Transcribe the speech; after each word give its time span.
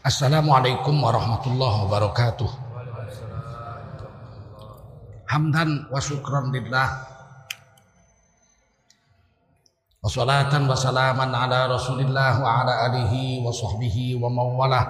Assalamualaikum 0.00 0.96
warahmatullahi 0.96 1.84
wabarakatuh. 1.84 2.48
Hamdan 5.28 5.92
wa 5.92 6.00
syukran 6.00 6.48
lillah. 6.48 6.88
Wassalatan 10.00 10.64
wa 10.64 10.72
salaman 10.72 11.28
ala 11.36 11.68
rasulillah 11.68 12.32
wa 12.40 12.48
ala 12.48 12.88
alihi 12.88 13.44
wa 13.44 13.52
sahbihi 13.52 14.16
wa 14.16 14.32
mawalah. 14.32 14.88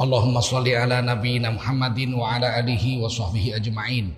Allahumma 0.00 0.40
salli 0.40 0.72
ala 0.72 1.04
nabiyina 1.04 1.52
Muhammadin 1.52 2.16
wa 2.16 2.32
ala 2.32 2.56
alihi 2.56 3.04
wa 3.04 3.12
sahbihi 3.12 3.60
ajma'in. 3.60 4.16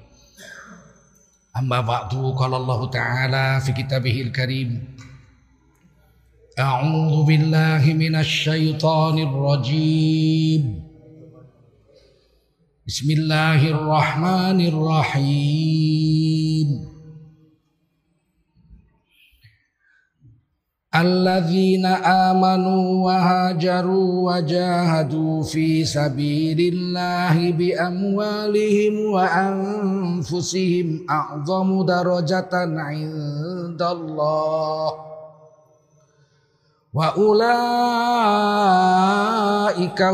Amma 1.59 1.83
ba'du 1.83 2.31
qala 2.39 2.63
Ta'ala 2.95 3.59
fi 3.59 3.75
kitabihil 3.75 4.31
karim 4.31 4.87
أعوذ 6.59 7.23
بالله 7.23 7.95
من 7.95 8.17
الشيطان 8.17 9.19
الرجيم. 9.19 10.83
بسم 12.87 13.11
الله 13.11 13.69
الرحمن 13.69 14.61
الرحيم. 14.67 16.69
الذين 20.95 21.87
آمنوا 21.87 23.07
وهاجروا 23.07 24.33
وجاهدوا 24.33 25.43
في 25.43 25.85
سبيل 25.85 26.75
الله 26.75 27.53
بأموالهم 27.53 28.95
وأنفسهم 29.15 31.07
أعظم 31.11 31.87
درجة 31.87 32.51
عند 32.79 33.83
الله. 33.83 35.18
Wa 36.93 37.13
ulaika 37.17 37.53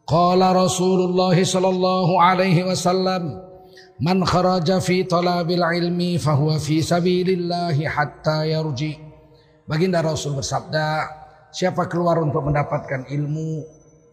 Qala 0.09 0.57
rasulullah 0.57 1.37
sallallahu 1.37 2.17
alaihi 2.17 2.65
wasallam 2.65 3.45
man 4.01 4.25
kharaja 4.25 4.81
fi 4.81 5.05
talabil 5.05 5.61
ilmi 5.61 6.17
fahuwa 6.17 6.57
fi 6.57 6.81
sabilillahi 6.81 7.85
hatta 7.85 8.49
yarji. 8.49 8.97
Baginda 9.69 10.01
rasul 10.01 10.33
bersabda 10.41 11.13
siapa 11.53 11.85
keluar 11.93 12.25
untuk 12.25 12.41
mendapatkan 12.49 13.05
ilmu 13.13 13.61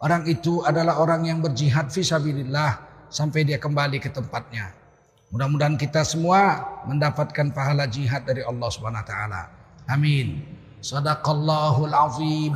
orang 0.03 0.27
itu 0.27 0.59
adalah 0.67 0.99
orang 0.99 1.31
yang 1.31 1.39
berjihad 1.39 1.87
fi 1.87 2.03
sabilillah 2.03 2.75
sampai 3.07 3.47
dia 3.47 3.55
kembali 3.55 4.03
ke 4.03 4.11
tempatnya 4.11 4.84
Mudah-mudahan 5.33 5.77
kita 5.77 6.05
semua 6.05 6.61
mendapatkan 6.85 7.49
pahala 7.49 7.89
jihad 7.89 8.25
dari 8.29 8.45
Allah 8.45 8.69
Subhanahu 8.69 9.01
wa 9.01 9.09
taala. 9.09 9.41
Amin. 9.89 10.41
Sadaqallahul 10.81 11.93
azim. 11.93 12.53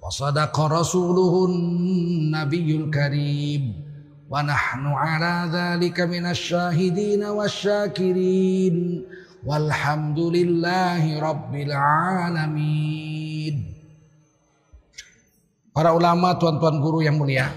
Wa 0.00 0.08
sadaqa 0.08 0.72
rasuluhun 0.72 1.52
nabiyul 2.32 2.88
karim. 2.88 3.76
Wa 4.32 4.40
nahnu 4.40 4.96
ala 4.96 5.44
dzalika 5.52 6.08
minasy 6.08 6.56
syahidin 6.56 7.20
wasyakirin. 7.20 9.04
Walhamdulillahi 9.44 11.20
rabbil 11.20 11.74
alamin. 11.74 13.56
Para 15.72 15.96
ulama, 15.96 16.36
tuan-tuan 16.36 16.84
guru 16.84 17.00
yang 17.00 17.16
mulia, 17.16 17.48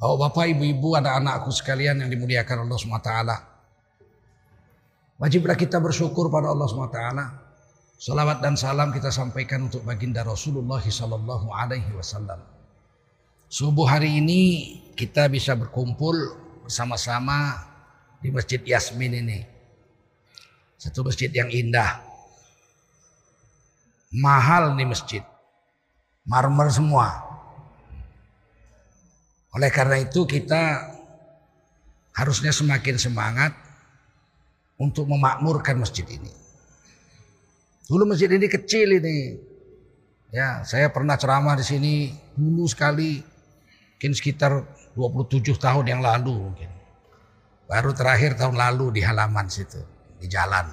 Oh 0.00 0.16
bapak, 0.16 0.56
ibu-ibu, 0.56 0.96
ada 0.96 1.20
anakku 1.20 1.52
sekalian 1.52 2.00
yang 2.00 2.08
dimuliakan 2.08 2.64
Allah 2.64 2.78
SWT. 2.80 3.12
Wajiblah 5.20 5.60
kita 5.60 5.76
bersyukur 5.76 6.32
pada 6.32 6.48
Allah 6.48 6.64
SWT. 6.64 7.00
Salawat 8.00 8.40
dan 8.40 8.56
salam 8.56 8.96
kita 8.96 9.12
sampaikan 9.12 9.68
untuk 9.68 9.84
baginda 9.84 10.24
Rasulullah 10.24 10.80
Wasallam. 11.92 12.40
Subuh 13.44 13.84
hari 13.84 14.24
ini 14.24 14.40
kita 14.96 15.28
bisa 15.28 15.52
berkumpul 15.52 16.16
bersama-sama 16.64 17.60
di 18.24 18.32
Masjid 18.32 18.64
Yasmin 18.64 19.20
ini. 19.20 19.44
Satu 20.80 21.04
masjid 21.04 21.28
yang 21.28 21.52
indah. 21.52 22.00
Mahal 24.16 24.72
nih 24.80 24.88
masjid. 24.88 25.20
Marmer 26.24 26.72
semua. 26.72 27.29
Oleh 29.54 29.70
karena 29.74 29.98
itu 29.98 30.22
kita 30.26 30.94
harusnya 32.14 32.54
semakin 32.54 32.96
semangat 32.98 33.52
untuk 34.78 35.10
memakmurkan 35.10 35.78
masjid 35.78 36.06
ini. 36.06 36.30
Dulu 37.90 38.06
masjid 38.06 38.30
ini 38.30 38.46
kecil 38.46 39.02
ini. 39.02 39.18
Ya, 40.30 40.62
saya 40.62 40.94
pernah 40.94 41.18
ceramah 41.18 41.58
di 41.58 41.66
sini 41.66 42.14
dulu 42.38 42.62
sekali 42.70 43.18
mungkin 44.00 44.16
sekitar 44.16 44.64
27 44.96 45.60
tahun 45.60 45.84
yang 45.84 46.00
lalu 46.00 46.32
mungkin. 46.32 46.72
Baru 47.68 47.92
terakhir 47.92 48.32
tahun 48.40 48.56
lalu 48.56 48.96
di 48.96 49.00
halaman 49.04 49.44
situ, 49.52 49.76
di 50.16 50.24
jalan. 50.24 50.64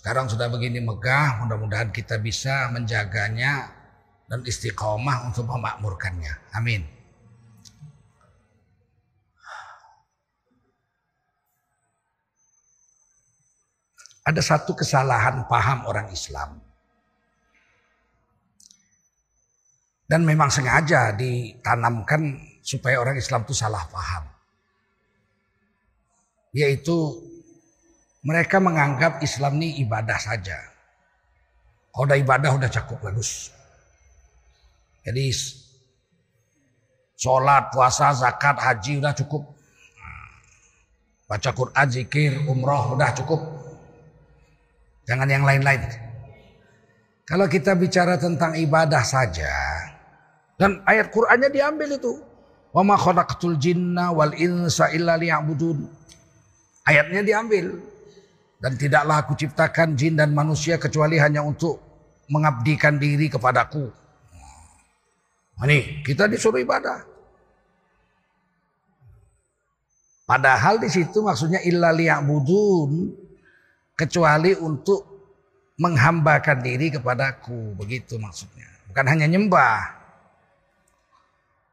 Sekarang 0.00 0.32
sudah 0.32 0.48
begini 0.48 0.80
megah, 0.80 1.44
mudah-mudahan 1.44 1.92
kita 1.92 2.16
bisa 2.24 2.72
menjaganya 2.72 3.75
dan 4.26 4.42
istiqomah 4.42 5.30
untuk 5.30 5.46
memakmurkannya. 5.46 6.34
Amin. 6.54 6.82
Ada 14.26 14.42
satu 14.42 14.74
kesalahan 14.74 15.46
paham 15.46 15.86
orang 15.86 16.10
Islam. 16.10 16.58
Dan 20.06 20.26
memang 20.26 20.50
sengaja 20.50 21.14
ditanamkan 21.14 22.38
supaya 22.62 22.98
orang 22.98 23.18
Islam 23.18 23.46
itu 23.46 23.54
salah 23.54 23.86
paham. 23.86 24.26
Yaitu 26.50 26.94
mereka 28.26 28.58
menganggap 28.58 29.22
Islam 29.22 29.62
ini 29.62 29.82
ibadah 29.86 30.18
saja. 30.18 30.58
Kalau 31.94 32.10
udah 32.10 32.18
ibadah 32.18 32.50
udah 32.58 32.70
cukup 32.70 32.98
bagus. 33.06 33.55
Jadi 35.06 35.30
sholat, 37.14 37.70
puasa, 37.70 38.10
zakat, 38.10 38.58
haji 38.58 38.98
udah 38.98 39.14
cukup. 39.14 39.46
Baca 41.30 41.50
Quran, 41.54 41.86
zikir, 41.90 42.42
umroh 42.50 42.98
udah 42.98 43.10
cukup. 43.14 43.40
Jangan 45.06 45.30
yang 45.30 45.46
lain-lain. 45.46 45.86
Kalau 47.26 47.46
kita 47.46 47.78
bicara 47.78 48.18
tentang 48.18 48.54
ibadah 48.54 49.02
saja, 49.02 49.50
dan 50.56 50.80
ayat 50.88 51.12
Qur'annya 51.12 51.52
diambil 51.52 52.00
itu. 52.00 52.18
Wa 52.72 52.82
ma 52.82 52.96
khalaqtul 52.96 53.60
jinna 53.60 54.12
wal 54.12 54.32
insa 54.36 54.88
illa 54.92 55.16
liya'budun. 55.20 55.84
Ayatnya 56.88 57.22
diambil. 57.22 57.76
Dan 58.56 58.72
tidaklah 58.80 59.20
aku 59.20 59.36
ciptakan 59.36 60.00
jin 60.00 60.16
dan 60.16 60.32
manusia 60.32 60.80
kecuali 60.80 61.20
hanya 61.20 61.44
untuk 61.44 61.76
mengabdikan 62.32 62.96
diri 62.96 63.28
kepadaku. 63.28 63.92
Ini 65.64 66.04
kita 66.04 66.28
disuruh 66.28 66.60
ibadah. 66.60 67.00
Padahal 70.26 70.82
di 70.82 70.90
situ 70.90 71.22
maksudnya 71.22 71.62
illa 71.62 71.94
liya'budun 71.94 73.14
kecuali 73.96 74.52
untuk 74.58 75.16
menghambakan 75.78 76.60
diri 76.60 76.92
kepadaku, 76.92 77.78
begitu 77.78 78.18
maksudnya. 78.18 78.66
Bukan 78.90 79.06
hanya 79.06 79.30
nyembah. 79.30 79.96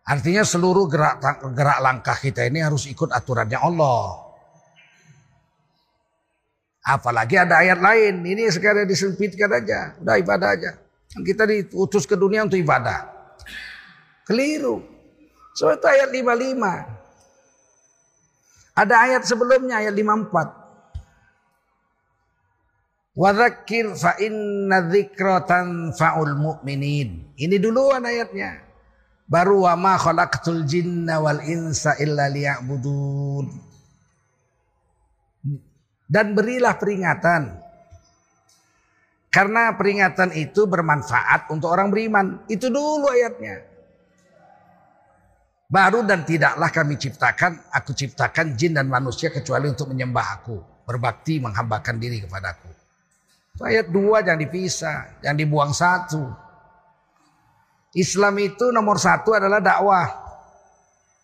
Artinya 0.04 0.44
seluruh 0.44 0.88
gerak 0.92 1.24
gerak 1.56 1.80
langkah 1.80 2.16
kita 2.20 2.44
ini 2.46 2.60
harus 2.60 2.88
ikut 2.88 3.12
aturannya 3.12 3.58
Allah. 3.58 4.20
Apalagi 6.84 7.40
ada 7.40 7.64
ayat 7.64 7.80
lain, 7.80 8.28
ini 8.28 8.44
sekarang 8.52 8.84
disempitkan 8.84 9.48
aja, 9.48 9.96
udah 10.04 10.16
ibadah 10.20 10.50
aja. 10.52 10.72
Kita 11.16 11.48
diutus 11.48 12.04
ke 12.04 12.20
dunia 12.20 12.44
untuk 12.44 12.60
ibadah. 12.60 13.08
Keliru. 14.24 14.94
So 15.54 15.70
itu 15.70 15.86
ayat 15.86 16.10
55. 16.10 18.74
Ada 18.74 18.96
ayat 19.06 19.22
sebelumnya 19.28 19.86
ayat 19.86 19.94
54. 19.94 20.34
Wadhakir 23.14 23.94
fa 23.94 24.18
inna 24.18 24.90
dzikra 24.90 25.46
tanfa'ul 25.46 26.34
mu'minin. 26.34 27.38
Ini 27.38 27.62
duluan 27.62 28.02
ayatnya. 28.02 28.66
Baru 29.30 29.70
wa 29.70 29.78
ma 29.78 29.94
khalaqtul 30.02 30.66
jinna 30.66 31.22
wal 31.22 31.38
insa 31.46 31.94
illa 32.02 32.26
liya'budun. 32.26 33.46
Dan 36.10 36.34
berilah 36.34 36.74
peringatan. 36.82 37.62
Karena 39.30 39.70
peringatan 39.78 40.34
itu 40.34 40.66
bermanfaat 40.66 41.54
untuk 41.54 41.70
orang 41.70 41.94
beriman. 41.94 42.42
Itu 42.50 42.74
dulu 42.74 43.06
ayatnya. 43.10 43.73
Baru 45.74 46.06
dan 46.06 46.22
tidaklah 46.22 46.70
kami 46.70 47.02
ciptakan, 47.02 47.74
aku 47.74 47.98
ciptakan 47.98 48.54
jin 48.54 48.78
dan 48.78 48.86
manusia 48.86 49.34
kecuali 49.34 49.74
untuk 49.74 49.90
menyembah 49.90 50.28
aku. 50.38 50.58
berbakti 50.84 51.40
menghambakan 51.40 51.96
diri 51.96 52.20
kepadaku. 52.28 52.68
Itu 53.56 53.64
ayat 53.64 53.88
dua 53.88 54.20
jangan 54.20 54.44
dipisah, 54.44 55.24
jangan 55.24 55.38
dibuang 55.40 55.72
satu. 55.72 56.28
Islam 57.96 58.36
itu 58.44 58.68
nomor 58.76 59.00
satu 59.00 59.32
adalah 59.32 59.64
dakwah. 59.64 60.12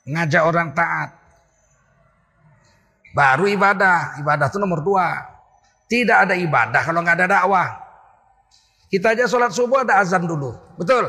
Ngajak 0.07 0.43
orang 0.47 0.71
taat. 0.71 1.11
Baru 3.11 3.51
ibadah. 3.51 4.15
Ibadah 4.23 4.47
itu 4.47 4.57
nomor 4.63 4.79
dua. 4.79 5.27
Tidak 5.91 6.17
ada 6.23 6.39
ibadah 6.39 6.79
kalau 6.79 7.03
nggak 7.03 7.19
ada 7.19 7.27
dakwah. 7.27 7.67
Kita 8.87 9.11
aja 9.11 9.27
sholat 9.27 9.51
subuh 9.51 9.83
ada 9.83 9.99
azan 9.99 10.23
dulu. 10.23 10.55
Betul? 10.79 11.03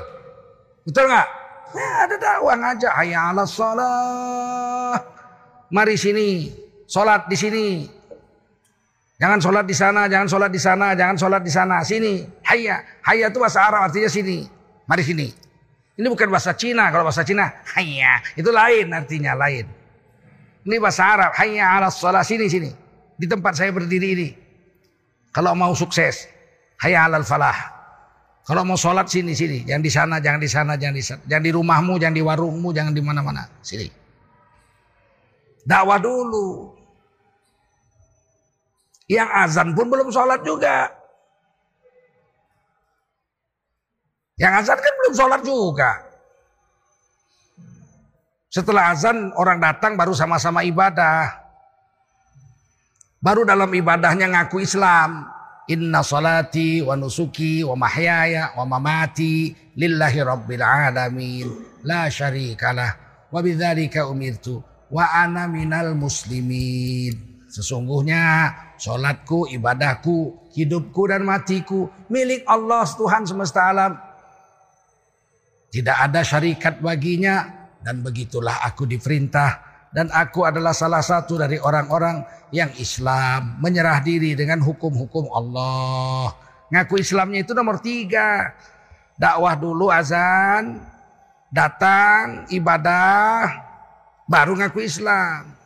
Betul 0.82 1.06
nggak? 1.06 1.39
Nah, 1.70 1.94
ada 2.06 2.17
dakwah 2.19 2.56
ngajak. 2.58 2.93
Hayya 2.93 3.31
ala 3.31 3.44
sholat. 3.46 5.02
Mari 5.70 5.94
sini. 5.94 6.50
Sholat 6.90 7.31
di 7.31 7.37
sini. 7.38 7.67
Jangan 9.20 9.38
sholat 9.38 9.64
di 9.69 9.76
sana, 9.76 10.08
jangan 10.08 10.28
sholat 10.32 10.50
di 10.50 10.61
sana, 10.61 10.96
jangan 10.96 11.17
sholat 11.20 11.43
di 11.44 11.52
sana. 11.52 11.76
Sini. 11.87 12.25
Hayya. 12.43 13.05
Hayya 13.06 13.31
itu 13.31 13.38
bahasa 13.38 13.62
Arab 13.62 13.87
artinya 13.87 14.11
sini. 14.11 14.49
Mari 14.90 15.02
sini. 15.06 15.28
Ini 16.00 16.06
bukan 16.08 16.32
bahasa 16.32 16.56
Cina. 16.56 16.88
Kalau 16.88 17.05
bahasa 17.05 17.20
Cina, 17.20 17.52
hayya. 17.76 18.25
Itu 18.32 18.49
lain 18.49 18.88
artinya, 18.88 19.37
lain. 19.37 19.69
Ini 20.64 20.76
bahasa 20.81 21.05
Arab. 21.05 21.31
Hayya 21.37 21.76
ala 21.76 21.93
sholat. 21.93 22.25
Sini, 22.25 22.49
sini. 22.49 22.73
Di 23.20 23.28
tempat 23.28 23.55
saya 23.55 23.69
berdiri 23.70 24.08
ini. 24.16 24.28
Kalau 25.31 25.52
mau 25.55 25.76
sukses. 25.76 26.26
Hayya 26.81 27.05
ala 27.06 27.20
falah. 27.20 27.80
Kalau 28.50 28.67
mau 28.67 28.75
sholat 28.75 29.06
sini, 29.06 29.31
sini. 29.31 29.62
Jangan 29.62 29.79
di 29.79 29.93
sana, 29.94 30.19
jangan 30.19 30.43
di 30.43 30.50
sana, 30.50 30.73
jangan 30.75 30.97
di 30.99 31.05
sana. 31.06 31.23
Jangan 31.23 31.44
di 31.47 31.52
rumahmu, 31.55 31.94
jangan 32.02 32.17
di 32.19 32.25
warungmu, 32.26 32.75
jangan 32.75 32.91
di 32.91 32.99
mana-mana. 32.99 33.47
Sini. 33.62 33.87
Dakwah 35.62 36.02
dulu. 36.02 36.75
Yang 39.06 39.31
azan 39.47 39.70
pun 39.70 39.87
belum 39.87 40.11
sholat 40.11 40.43
juga. 40.43 40.91
Yang 44.35 44.52
azan 44.67 44.79
kan 44.82 44.94
belum 44.99 45.14
sholat 45.14 45.41
juga. 45.47 45.91
Setelah 48.50 48.91
azan 48.91 49.31
orang 49.38 49.62
datang 49.62 49.94
baru 49.94 50.11
sama-sama 50.11 50.67
ibadah. 50.67 51.38
Baru 53.23 53.47
dalam 53.47 53.70
ibadahnya 53.70 54.26
ngaku 54.26 54.67
Islam. 54.67 55.38
Inna 55.70 56.02
salati 56.02 56.82
wa 56.82 56.99
nusuki 56.99 57.62
wa 57.62 57.78
mahyaya 57.78 58.58
wa 58.58 58.67
mamati 58.67 59.55
lillahi 59.78 60.19
rabbil 60.19 60.67
alamin. 60.67 61.46
La 61.87 62.11
syarikalah. 62.11 62.99
Wa 63.31 63.38
bidzalika 63.38 64.11
umirtu. 64.11 64.58
Wa 64.90 65.22
ana 65.22 65.46
minal 65.46 65.94
muslimin. 65.94 67.46
Sesungguhnya 67.46 68.50
sholatku, 68.82 69.46
ibadahku, 69.46 70.50
hidupku 70.58 71.06
dan 71.06 71.22
matiku 71.22 71.87
milik 72.11 72.43
Allah 72.50 72.82
Tuhan 72.90 73.23
semesta 73.26 73.70
alam. 73.70 73.94
Tidak 75.70 75.96
ada 76.02 76.26
syarikat 76.26 76.82
baginya 76.82 77.46
dan 77.78 78.02
begitulah 78.02 78.58
aku 78.66 78.90
diperintah 78.90 79.69
dan 79.90 80.06
aku 80.14 80.46
adalah 80.46 80.70
salah 80.70 81.02
satu 81.02 81.34
dari 81.34 81.58
orang-orang 81.58 82.22
yang 82.54 82.70
Islam 82.78 83.58
menyerah 83.58 83.98
diri 84.02 84.38
dengan 84.38 84.62
hukum-hukum 84.62 85.26
Allah. 85.34 86.31
Ngaku 86.70 87.02
Islamnya 87.02 87.42
itu 87.42 87.50
nomor 87.50 87.82
tiga. 87.82 88.54
Dakwah 89.19 89.58
dulu 89.58 89.90
azan, 89.90 90.78
datang 91.50 92.46
ibadah, 92.54 93.50
baru 94.31 94.54
ngaku 94.56 94.87
Islam. 94.87 95.58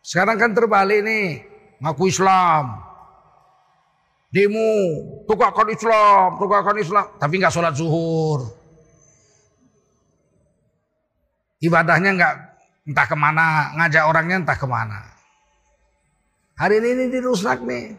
Sekarang 0.00 0.40
kan 0.40 0.56
terbalik 0.56 1.04
nih, 1.04 1.44
ngaku 1.84 2.08
Islam. 2.08 2.82
Demo, 4.32 4.72
tukakkan 5.28 5.68
Islam, 5.70 6.40
tukakkan 6.40 6.76
Islam, 6.80 7.04
tapi 7.20 7.38
nggak 7.38 7.52
sholat 7.52 7.76
zuhur. 7.76 8.48
Ibadahnya 11.62 12.10
nggak 12.16 12.34
entah 12.86 13.06
ke 13.10 13.16
mana, 13.18 13.74
ngajak 13.74 14.04
orangnya 14.06 14.46
entah 14.46 14.54
ke 14.54 14.66
mana. 14.70 15.02
Hari 16.56 16.78
ini, 16.80 16.88
ini 16.94 17.04
dirusak 17.10 17.60
nih. 17.66 17.98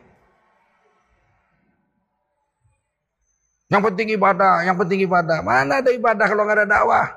Yang 3.67 3.83
penting 3.91 4.07
ibadah, 4.15 4.63
yang 4.63 4.79
penting 4.79 5.03
ibadah. 5.03 5.43
Mana 5.43 5.83
ada 5.83 5.91
ibadah 5.91 6.25
kalau 6.25 6.47
nggak 6.47 6.63
ada 6.63 6.65
dakwah? 6.65 7.07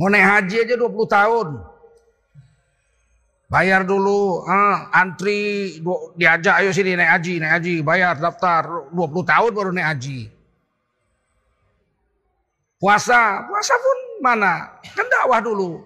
Mau 0.00 0.08
naik 0.08 0.24
haji 0.24 0.56
aja 0.64 0.74
20 0.80 1.04
tahun. 1.04 1.48
Bayar 3.48 3.84
dulu, 3.84 4.44
ah, 4.48 4.88
antri, 4.92 5.80
diajak 6.16 6.64
ayo 6.64 6.72
sini 6.72 6.96
naik 6.96 7.12
haji, 7.12 7.34
naik 7.40 7.52
haji, 7.60 7.74
bayar 7.84 8.16
daftar 8.16 8.88
20 8.92 9.24
tahun 9.24 9.50
baru 9.52 9.70
naik 9.72 9.88
haji. 9.96 10.18
Puasa, 12.80 13.42
puasa 13.48 13.74
pun 13.74 13.98
mana? 14.22 14.80
Kan 14.82 15.06
dakwah 15.06 15.40
dulu. 15.42 15.82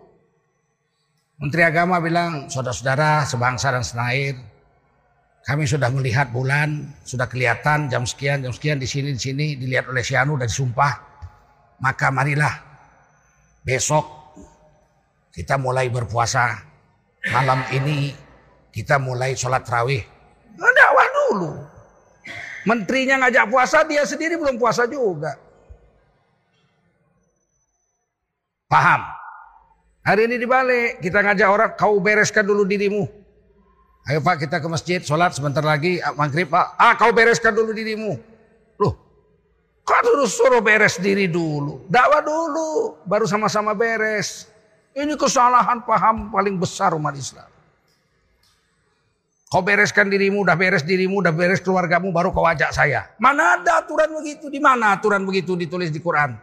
Menteri 1.42 1.66
Agama 1.66 1.98
bilang, 1.98 2.46
saudara-saudara 2.46 3.26
sebangsa 3.26 3.74
dan 3.74 3.82
senair, 3.82 4.38
kami 5.42 5.66
sudah 5.66 5.90
melihat 5.90 6.30
bulan, 6.30 6.86
sudah 7.02 7.26
kelihatan 7.26 7.90
jam 7.90 8.06
sekian, 8.06 8.46
jam 8.46 8.54
sekian 8.54 8.78
di 8.78 8.86
sini, 8.86 9.10
di 9.10 9.18
sini, 9.18 9.46
dilihat 9.58 9.90
oleh 9.90 10.06
si 10.06 10.14
Anu 10.14 10.38
dan 10.38 10.46
disumpah. 10.46 10.94
Maka 11.82 12.14
marilah 12.14 12.62
besok 13.66 14.06
kita 15.34 15.58
mulai 15.58 15.90
berpuasa 15.90 16.62
malam 17.34 17.58
ini 17.74 18.14
kita 18.70 19.02
mulai 19.02 19.34
sholat 19.34 19.66
rawih. 19.66 20.02
Nah, 20.54 20.70
dakwah 20.78 21.08
dulu. 21.10 21.50
Menterinya 22.62 23.26
ngajak 23.26 23.50
puasa, 23.50 23.82
dia 23.82 24.06
sendiri 24.06 24.38
belum 24.38 24.62
puasa 24.62 24.86
juga. 24.86 25.34
Paham? 28.72 29.04
Hari 30.00 30.32
ini 30.32 30.40
dibalik, 30.40 31.04
kita 31.04 31.20
ngajak 31.20 31.48
orang, 31.52 31.70
kau 31.76 32.00
bereskan 32.00 32.48
dulu 32.48 32.64
dirimu. 32.64 33.04
Ayo 34.08 34.24
Pak 34.24 34.48
kita 34.48 34.64
ke 34.64 34.66
masjid, 34.66 34.98
sholat 35.04 35.36
sebentar 35.36 35.60
lagi, 35.60 36.00
maghrib 36.16 36.48
Pak. 36.48 36.80
Ah 36.80 36.96
kau 36.96 37.12
bereskan 37.12 37.52
dulu 37.52 37.70
dirimu. 37.76 38.16
Loh, 38.80 38.96
kau 39.84 40.00
terus 40.00 40.34
suruh 40.34 40.64
beres 40.64 40.96
diri 40.96 41.28
dulu. 41.28 41.84
Dakwah 41.86 42.24
dulu, 42.24 42.96
baru 43.04 43.28
sama-sama 43.28 43.76
beres. 43.76 44.48
Ini 44.96 45.20
kesalahan 45.20 45.84
paham 45.84 46.32
paling 46.32 46.56
besar 46.56 46.96
umat 46.96 47.12
Islam. 47.12 47.46
Kau 49.52 49.60
bereskan 49.60 50.08
dirimu, 50.08 50.48
udah 50.48 50.56
beres 50.56 50.82
dirimu, 50.82 51.20
udah 51.20 51.30
beres 51.30 51.60
keluargamu, 51.60 52.08
baru 52.08 52.32
kau 52.32 52.48
ajak 52.48 52.72
saya. 52.72 53.04
Mana 53.20 53.60
ada 53.60 53.84
aturan 53.84 54.16
begitu? 54.16 54.48
Di 54.48 54.58
mana 54.58 54.96
aturan 54.96 55.28
begitu 55.28 55.54
ditulis 55.60 55.92
di 55.92 56.00
Quran? 56.00 56.34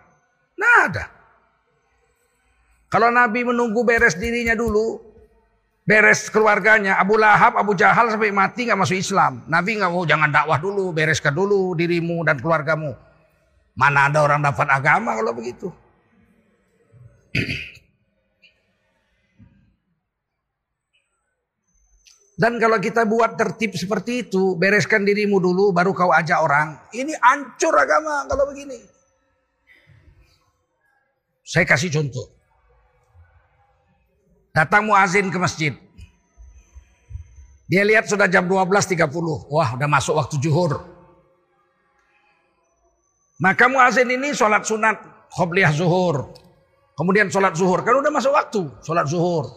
Nah 0.56 0.78
ada. 0.86 1.19
Kalau 2.90 3.14
Nabi 3.14 3.46
menunggu 3.46 3.86
beres 3.86 4.18
dirinya 4.18 4.58
dulu, 4.58 4.98
beres 5.86 6.26
keluarganya, 6.34 6.98
Abu 6.98 7.22
Lahab, 7.22 7.54
Abu 7.54 7.78
Jahal 7.78 8.10
sampai 8.10 8.34
mati 8.34 8.66
nggak 8.66 8.82
masuk 8.82 8.98
Islam. 8.98 9.46
Nabi 9.46 9.78
nggak 9.78 9.94
mau 9.94 10.02
jangan 10.10 10.34
dakwah 10.34 10.58
dulu, 10.58 10.90
bereskan 10.90 11.38
dulu 11.38 11.78
dirimu 11.78 12.26
dan 12.26 12.42
keluargamu. 12.42 12.98
Mana 13.78 14.10
ada 14.10 14.26
orang 14.26 14.42
dapat 14.42 14.68
agama 14.74 15.14
kalau 15.14 15.38
begitu? 15.38 15.70
Dan 22.40 22.56
kalau 22.56 22.80
kita 22.80 23.04
buat 23.04 23.36
tertib 23.36 23.76
seperti 23.76 24.24
itu, 24.24 24.56
bereskan 24.56 25.04
dirimu 25.04 25.44
dulu, 25.44 25.76
baru 25.76 25.92
kau 25.92 26.08
ajak 26.08 26.40
orang. 26.40 26.80
Ini 26.96 27.12
hancur 27.20 27.76
agama 27.76 28.24
kalau 28.32 28.48
begini. 28.48 28.80
Saya 31.44 31.68
kasih 31.68 31.92
contoh. 31.92 32.39
Datang 34.60 34.92
muazin 34.92 35.32
ke 35.32 35.40
masjid. 35.40 35.72
Dia 37.72 37.88
lihat 37.88 38.12
sudah 38.12 38.28
jam 38.28 38.44
12.30. 38.44 39.08
Wah 39.48 39.80
udah 39.80 39.88
masuk 39.88 40.20
waktu 40.20 40.36
zuhur. 40.44 40.84
Maka 43.40 43.72
muazin 43.72 44.12
ini 44.12 44.36
sholat 44.36 44.68
sunat. 44.68 45.00
Khobliyah 45.32 45.72
zuhur. 45.72 46.36
Kemudian 46.92 47.32
sholat 47.32 47.56
zuhur. 47.56 47.88
Kan 47.88 48.04
udah 48.04 48.12
masuk 48.12 48.36
waktu 48.36 48.68
sholat 48.84 49.08
zuhur. 49.08 49.48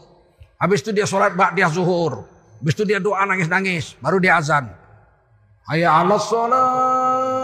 Habis 0.63 0.87
itu 0.87 0.95
dia 0.95 1.03
sholat 1.03 1.35
ba'diyah 1.35 1.75
zuhur. 1.75 2.23
Habis 2.63 2.79
itu 2.79 2.87
dia 2.87 3.03
doa 3.03 3.27
nangis-nangis. 3.27 3.99
Baru 3.99 4.23
dia 4.23 4.39
azan. 4.39 4.71
Hayya 5.67 5.91
ala 5.99 6.15
sholat. 6.23 7.43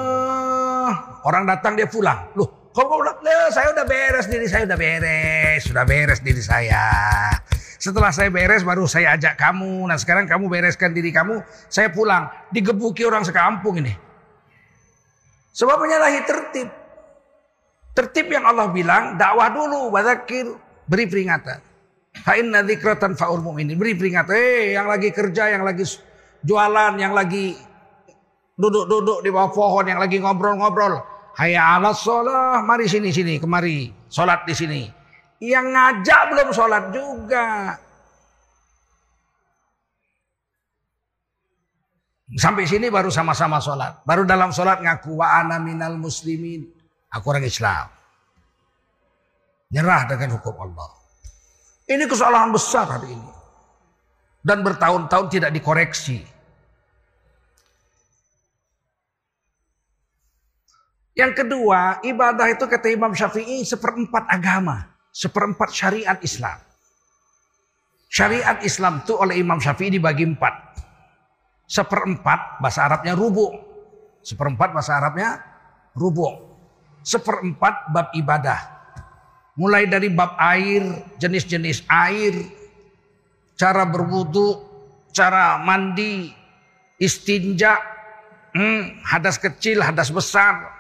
Orang 1.27 1.43
datang 1.51 1.75
dia 1.75 1.91
pulang. 1.91 2.31
Loh, 2.39 2.58
pulang? 2.75 3.17
saya 3.53 3.73
udah 3.73 3.87
beres 3.89 4.27
diri 4.29 4.47
saya 4.49 4.63
udah 4.69 4.79
beres. 4.79 5.61
Sudah 5.65 5.85
beres 5.89 6.21
diri 6.21 6.43
saya. 6.43 6.85
Setelah 7.79 8.11
saya 8.11 8.29
beres 8.29 8.67
baru 8.67 8.85
saya 8.91 9.15
ajak 9.15 9.39
kamu. 9.39 9.87
Nah 9.87 9.97
sekarang 9.97 10.27
kamu 10.27 10.51
bereskan 10.51 10.91
diri 10.93 11.15
kamu. 11.15 11.41
Saya 11.71 11.95
pulang. 11.95 12.29
Digebuki 12.51 13.07
orang 13.07 13.23
sekampung 13.23 13.79
ini. 13.81 13.95
Sebab 15.55 15.77
menyalahi 15.79 16.21
tertib. 16.27 16.69
Tertib 17.95 18.27
yang 18.31 18.47
Allah 18.47 18.71
bilang 18.71 19.15
dakwah 19.19 19.51
dulu. 19.51 19.91
Badakir 19.95 20.55
beri 20.87 21.07
peringatan. 21.07 21.69
Fa 22.25 22.35
inna 22.35 22.67
dzikratan 22.67 23.15
fa'ul 23.15 23.43
mu'minin. 23.43 23.79
Beri 23.79 23.95
peringatan, 23.95 24.35
eh 24.35 24.75
yang 24.75 24.91
lagi 24.91 25.15
kerja, 25.15 25.55
yang 25.55 25.63
lagi 25.63 25.87
jualan, 26.43 26.99
yang 26.99 27.15
lagi 27.15 27.55
duduk-duduk 28.59 29.23
di 29.23 29.31
bawah 29.31 29.51
pohon, 29.55 29.87
yang 29.87 30.03
lagi 30.03 30.19
ngobrol-ngobrol. 30.19 31.18
Hayya 31.37 31.77
ala 31.77 31.93
sholat, 31.93 32.65
mari 32.65 32.89
sini 32.89 33.13
sini, 33.13 33.37
kemari, 33.37 33.93
sholat 34.09 34.49
di 34.49 34.55
sini. 34.57 34.83
Yang 35.39 35.67
ngajak 35.71 36.23
belum 36.35 36.49
sholat 36.51 36.85
juga. 36.91 37.47
Sampai 42.37 42.69
sini 42.69 42.93
baru 42.93 43.09
sama-sama 43.09 43.57
sholat. 43.57 44.05
Baru 44.05 44.29
dalam 44.29 44.53
sholat 44.53 44.85
ngaku 44.85 45.17
wa 45.17 45.41
ana 45.41 45.57
minal 45.57 45.97
muslimin. 45.97 46.69
Aku 47.09 47.33
orang 47.33 47.49
Islam. 47.49 47.89
Nyerah 49.73 50.05
dengan 50.09 50.37
hukum 50.37 50.53
Allah. 50.61 50.93
Ini 51.89 52.05
kesalahan 52.05 52.53
besar 52.53 52.85
hari 52.85 53.17
ini. 53.17 53.33
Dan 54.45 54.61
bertahun-tahun 54.61 55.27
tidak 55.33 55.51
dikoreksi. 55.57 56.21
Yang 61.19 61.43
kedua, 61.43 61.99
ibadah 62.07 62.47
itu 62.47 62.63
kata 62.71 62.95
Imam 62.95 63.11
Syafi'i 63.11 63.67
seperempat 63.67 64.31
agama. 64.31 64.87
Seperempat 65.11 65.75
syariat 65.75 66.15
Islam. 66.23 66.63
Syariat 68.07 68.63
Islam 68.63 69.03
itu 69.03 69.19
oleh 69.19 69.43
Imam 69.43 69.59
Syafi'i 69.59 69.99
dibagi 69.99 70.23
empat. 70.23 70.79
Seperempat 71.67 72.63
bahasa 72.63 72.87
Arabnya 72.87 73.19
rubu. 73.19 73.51
Seperempat 74.23 74.71
bahasa 74.71 74.95
Arabnya 74.95 75.43
rubu. 75.99 76.55
Seperempat 77.03 77.91
bab 77.91 78.15
ibadah. 78.15 78.79
Mulai 79.59 79.91
dari 79.91 80.15
bab 80.15 80.39
air, 80.39 80.87
jenis-jenis 81.19 81.83
air, 81.91 82.47
cara 83.59 83.83
berwudu, 83.83 84.63
cara 85.11 85.59
mandi, 85.67 86.31
istinja, 87.03 87.75
hmm, 88.55 89.03
hadas 89.03 89.35
kecil, 89.35 89.83
hadas 89.83 90.15
besar, 90.15 90.78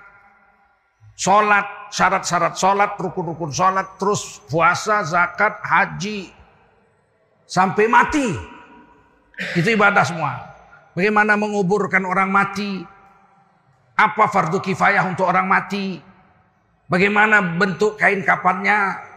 sholat, 1.19 1.91
syarat-syarat 1.91 2.55
sholat, 2.55 2.95
rukun-rukun 2.95 3.51
sholat, 3.51 3.99
terus 3.99 4.39
puasa, 4.47 5.03
zakat, 5.03 5.59
haji, 5.67 6.31
sampai 7.43 7.91
mati. 7.91 8.39
Itu 9.59 9.75
ibadah 9.75 10.07
semua. 10.07 10.39
Bagaimana 10.95 11.35
menguburkan 11.35 12.07
orang 12.07 12.31
mati? 12.31 12.87
Apa 13.99 14.31
fardu 14.31 14.63
kifayah 14.63 15.03
untuk 15.11 15.27
orang 15.27 15.51
mati? 15.51 15.99
Bagaimana 16.87 17.43
bentuk 17.43 17.99
kain 17.99 18.23
kapannya? 18.23 19.11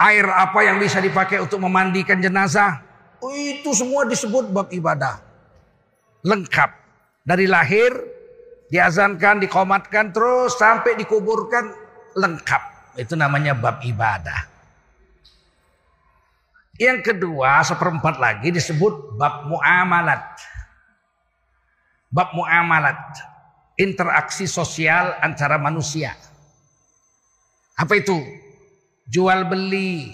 Air 0.00 0.26
apa 0.26 0.64
yang 0.64 0.80
bisa 0.80 0.98
dipakai 0.98 1.38
untuk 1.38 1.60
memandikan 1.60 2.18
jenazah? 2.18 2.82
Oh, 3.22 3.30
itu 3.30 3.70
semua 3.76 4.02
disebut 4.08 4.50
bab 4.50 4.72
ibadah. 4.72 5.22
Lengkap. 6.26 6.74
Dari 7.22 7.46
lahir, 7.46 7.94
diazankan, 8.72 9.44
dikomatkan, 9.44 10.16
terus 10.16 10.56
sampai 10.56 10.96
dikuburkan 10.96 11.76
lengkap. 12.16 12.96
Itu 12.96 13.12
namanya 13.20 13.52
bab 13.52 13.84
ibadah. 13.84 14.48
Yang 16.80 17.12
kedua, 17.12 17.60
seperempat 17.60 18.16
lagi 18.16 18.48
disebut 18.48 19.20
bab 19.20 19.44
muamalat. 19.44 20.24
Bab 22.08 22.32
muamalat. 22.32 23.28
Interaksi 23.76 24.48
sosial 24.48 25.20
antara 25.20 25.60
manusia. 25.60 26.16
Apa 27.76 28.00
itu? 28.00 28.16
Jual 29.08 29.48
beli, 29.48 30.12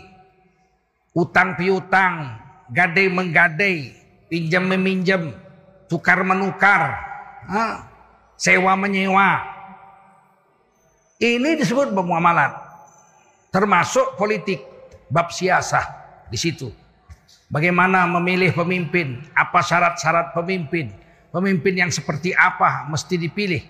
utang 1.15 1.55
piutang, 1.55 2.39
gadai 2.71 3.07
menggadai, 3.07 3.95
pinjam 4.27 4.67
meminjam, 4.67 5.31
tukar 5.87 6.23
menukar, 6.27 6.97
ha? 7.47 7.88
Sewa 8.39 8.79
menyewa. 8.79 9.43
Ini 11.19 11.59
disebut 11.59 11.91
bermuamalat. 11.91 12.55
Termasuk 13.51 14.15
politik, 14.15 14.63
bab 15.11 15.35
siasah 15.35 15.83
di 16.31 16.39
situ. 16.39 16.71
Bagaimana 17.51 18.07
memilih 18.07 18.55
pemimpin, 18.55 19.27
apa 19.35 19.59
syarat-syarat 19.59 20.37
pemimpin, 20.37 20.95
pemimpin 21.35 21.75
yang 21.75 21.91
seperti 21.91 22.31
apa 22.33 22.87
mesti 22.87 23.19
dipilih. 23.19 23.65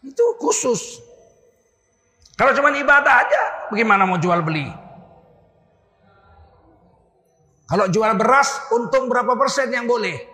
Itu 0.00 0.38
khusus 0.40 1.12
kalau 2.42 2.52
cuma 2.56 2.72
ibadah 2.72 3.14
aja, 3.22 3.42
bagaimana 3.68 4.08
mau 4.08 4.16
jual 4.16 4.40
beli? 4.40 4.64
Kalau 7.68 7.86
jual 7.88 8.12
beras, 8.16 8.68
untung 8.72 9.08
berapa 9.08 9.36
persen 9.36 9.70
yang 9.72 9.86
boleh? 9.86 10.31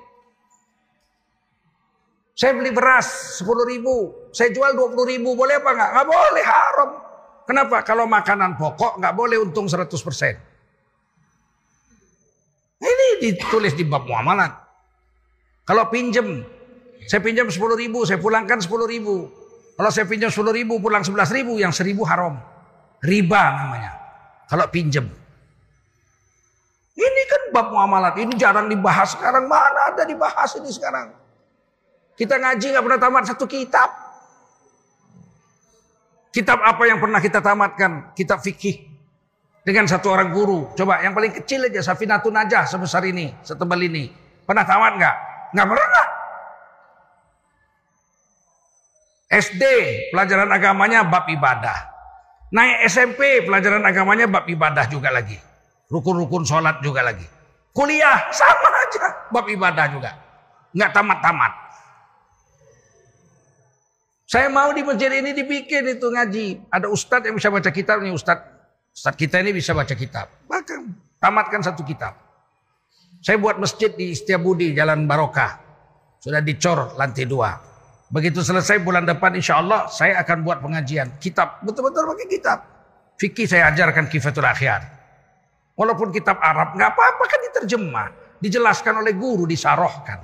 Saya 2.38 2.54
beli 2.54 2.70
beras 2.70 3.34
10 3.42 3.50
ribu, 3.66 4.14
saya 4.30 4.54
jual 4.54 4.70
20 4.70 4.94
ribu, 5.10 5.34
boleh 5.34 5.58
apa 5.58 5.74
enggak? 5.74 5.90
Enggak 5.90 6.06
boleh, 6.06 6.44
haram. 6.46 6.90
Kenapa? 7.42 7.76
Kalau 7.82 8.06
makanan 8.06 8.54
pokok 8.54 9.02
enggak 9.02 9.14
boleh 9.18 9.42
untung 9.42 9.66
100 9.66 9.90
persen. 9.90 10.38
Ini 12.78 13.06
ditulis 13.18 13.74
di 13.74 13.82
bab 13.82 14.06
muamalat. 14.06 14.54
Kalau 15.66 15.90
pinjem, 15.90 16.46
saya 17.10 17.18
pinjam 17.26 17.50
10 17.50 17.58
ribu, 17.74 18.06
saya 18.06 18.22
pulangkan 18.22 18.62
10 18.62 18.86
ribu. 18.86 19.26
Kalau 19.74 19.90
saya 19.90 20.06
pinjam 20.06 20.30
10 20.30 20.54
ribu 20.54 20.78
pulang 20.78 21.02
11 21.02 21.34
ribu 21.34 21.58
yang 21.58 21.74
1000 21.74 22.06
haram. 22.06 22.38
Riba 23.02 23.42
namanya. 23.50 23.98
Kalau 24.46 24.70
pinjam. 24.70 25.10
Ini 26.94 27.22
kan 27.26 27.42
bab 27.50 27.74
muamalat. 27.74 28.14
Ini 28.14 28.30
jarang 28.38 28.70
dibahas 28.70 29.18
sekarang. 29.18 29.50
Mana 29.50 29.90
ada 29.90 30.06
dibahas 30.06 30.54
ini 30.54 30.70
sekarang. 30.70 31.26
Kita 32.18 32.34
ngaji 32.34 32.66
nggak 32.74 32.82
pernah 32.82 32.98
tamat 32.98 33.24
satu 33.30 33.46
kitab. 33.46 33.94
Kitab 36.34 36.58
apa 36.66 36.82
yang 36.90 36.98
pernah 36.98 37.22
kita 37.22 37.38
tamatkan? 37.38 38.10
Kitab 38.18 38.42
fikih. 38.42 38.90
Dengan 39.62 39.86
satu 39.86 40.10
orang 40.10 40.34
guru. 40.34 40.74
Coba 40.74 40.98
yang 40.98 41.14
paling 41.14 41.30
kecil 41.30 41.70
aja. 41.70 41.78
Safinatun 41.78 42.34
Najah 42.34 42.66
sebesar 42.66 43.06
ini. 43.06 43.30
Setebal 43.46 43.78
ini. 43.86 44.10
Pernah 44.42 44.64
tamat 44.66 44.92
nggak? 44.98 45.16
Nggak 45.54 45.68
pernah. 45.70 46.06
SD 49.28 49.62
pelajaran 50.10 50.50
agamanya 50.50 51.04
bab 51.04 51.28
ibadah. 51.28 51.78
Naik 52.48 52.88
SMP 52.88 53.44
pelajaran 53.44 53.84
agamanya 53.84 54.24
bab 54.24 54.48
ibadah 54.48 54.88
juga 54.88 55.12
lagi. 55.12 55.36
Rukun-rukun 55.92 56.48
sholat 56.48 56.80
juga 56.80 57.04
lagi. 57.04 57.28
Kuliah 57.76 58.32
sama 58.32 58.72
aja 58.88 59.28
bab 59.28 59.46
ibadah 59.46 59.86
juga. 59.92 60.10
Nggak 60.72 60.90
tamat-tamat. 60.96 61.52
Saya 64.28 64.52
mau 64.52 64.68
di 64.76 64.84
masjid 64.84 65.08
ini 65.08 65.32
dibikin 65.32 65.88
itu 65.88 66.04
ngaji. 66.04 66.68
Ada 66.68 66.92
ustadz 66.92 67.24
yang 67.24 67.40
bisa 67.40 67.48
baca 67.48 67.72
kitab 67.72 68.04
nih 68.04 68.12
ustadz. 68.12 68.44
Ustadz 68.92 69.16
kita 69.16 69.40
ini 69.40 69.56
bisa 69.56 69.72
baca 69.72 69.96
kitab. 69.96 70.28
Bahkan 70.44 70.80
tamatkan 71.16 71.64
satu 71.64 71.80
kitab. 71.80 72.12
Saya 73.24 73.40
buat 73.40 73.56
masjid 73.56 73.88
di 73.88 74.12
Setiabudi 74.12 74.76
Jalan 74.76 75.08
Barokah. 75.08 75.56
Sudah 76.20 76.44
dicor 76.44 76.92
lantai 77.00 77.24
dua. 77.24 77.56
Begitu 78.12 78.44
selesai 78.44 78.84
bulan 78.84 79.08
depan 79.08 79.32
insya 79.32 79.64
Allah 79.64 79.88
saya 79.88 80.20
akan 80.20 80.44
buat 80.44 80.60
pengajian. 80.60 81.16
Kitab, 81.16 81.64
betul-betul 81.64 82.12
pakai 82.12 82.28
kitab. 82.28 82.58
Fikih 83.16 83.48
saya 83.48 83.72
ajarkan 83.72 84.12
kifatul 84.12 84.44
akhir. 84.44 84.84
Walaupun 85.72 86.12
kitab 86.12 86.36
Arab 86.44 86.76
nggak 86.76 86.90
apa-apa 86.92 87.24
kan 87.24 87.40
diterjemah. 87.48 88.08
Dijelaskan 88.44 89.00
oleh 89.00 89.16
guru, 89.16 89.48
disarohkan. 89.48 90.20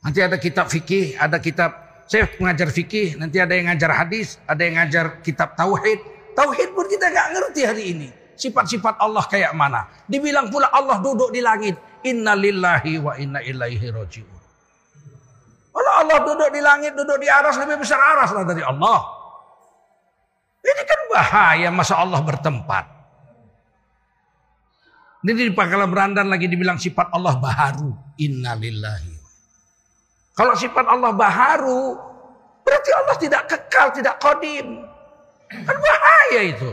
Nanti 0.00 0.24
ada 0.24 0.40
kitab 0.40 0.72
fikih, 0.72 1.20
ada 1.20 1.36
kitab 1.36 1.91
saya 2.06 2.28
mengajar 2.36 2.68
fikih, 2.68 3.16
nanti 3.16 3.40
ada 3.40 3.54
yang 3.56 3.72
ngajar 3.72 3.90
hadis, 4.04 4.36
ada 4.44 4.62
yang 4.62 4.76
ngajar 4.82 5.22
kitab 5.24 5.54
tauhid. 5.56 6.00
Tauhid 6.32 6.70
pun 6.72 6.86
kita 6.88 7.08
nggak 7.08 7.28
ngerti 7.36 7.60
hari 7.64 7.84
ini. 7.94 8.08
Sifat-sifat 8.36 8.98
Allah 8.98 9.24
kayak 9.28 9.52
mana? 9.54 9.86
Dibilang 10.08 10.48
pula 10.48 10.72
Allah 10.72 10.98
duduk 10.98 11.30
di 11.30 11.38
langit. 11.44 11.78
Inna 12.02 12.34
lillahi 12.34 12.98
wa 12.98 13.14
inna 13.14 13.38
ilaihi 13.38 13.86
rojiun. 13.92 14.40
Kalau 15.72 15.92
Allah 16.04 16.18
duduk 16.20 16.50
di 16.52 16.60
langit, 16.60 16.92
duduk 16.92 17.16
di 17.16 17.28
aras, 17.32 17.56
lebih 17.56 17.80
besar 17.80 17.96
aras 17.96 18.28
lah 18.34 18.44
dari 18.44 18.60
Allah. 18.60 18.98
Ini 20.62 20.82
kan 20.84 21.00
bahaya 21.08 21.68
masa 21.72 21.96
Allah 21.96 22.20
bertempat. 22.20 22.84
Ini 25.22 25.32
di 25.38 25.54
Pangkalan 25.54 25.88
Berandan 25.88 26.26
lagi 26.28 26.50
dibilang 26.50 26.76
sifat 26.82 27.14
Allah 27.14 27.38
baharu. 27.38 27.94
Innalillahi. 28.18 29.11
Kalau 30.32 30.56
sifat 30.56 30.88
Allah 30.88 31.12
baharu, 31.12 31.96
berarti 32.64 32.90
Allah 32.96 33.16
tidak 33.20 33.42
kekal, 33.52 33.86
tidak 33.92 34.16
kodim. 34.16 34.80
Kan 35.52 35.76
bahaya 35.76 36.40
itu. 36.48 36.70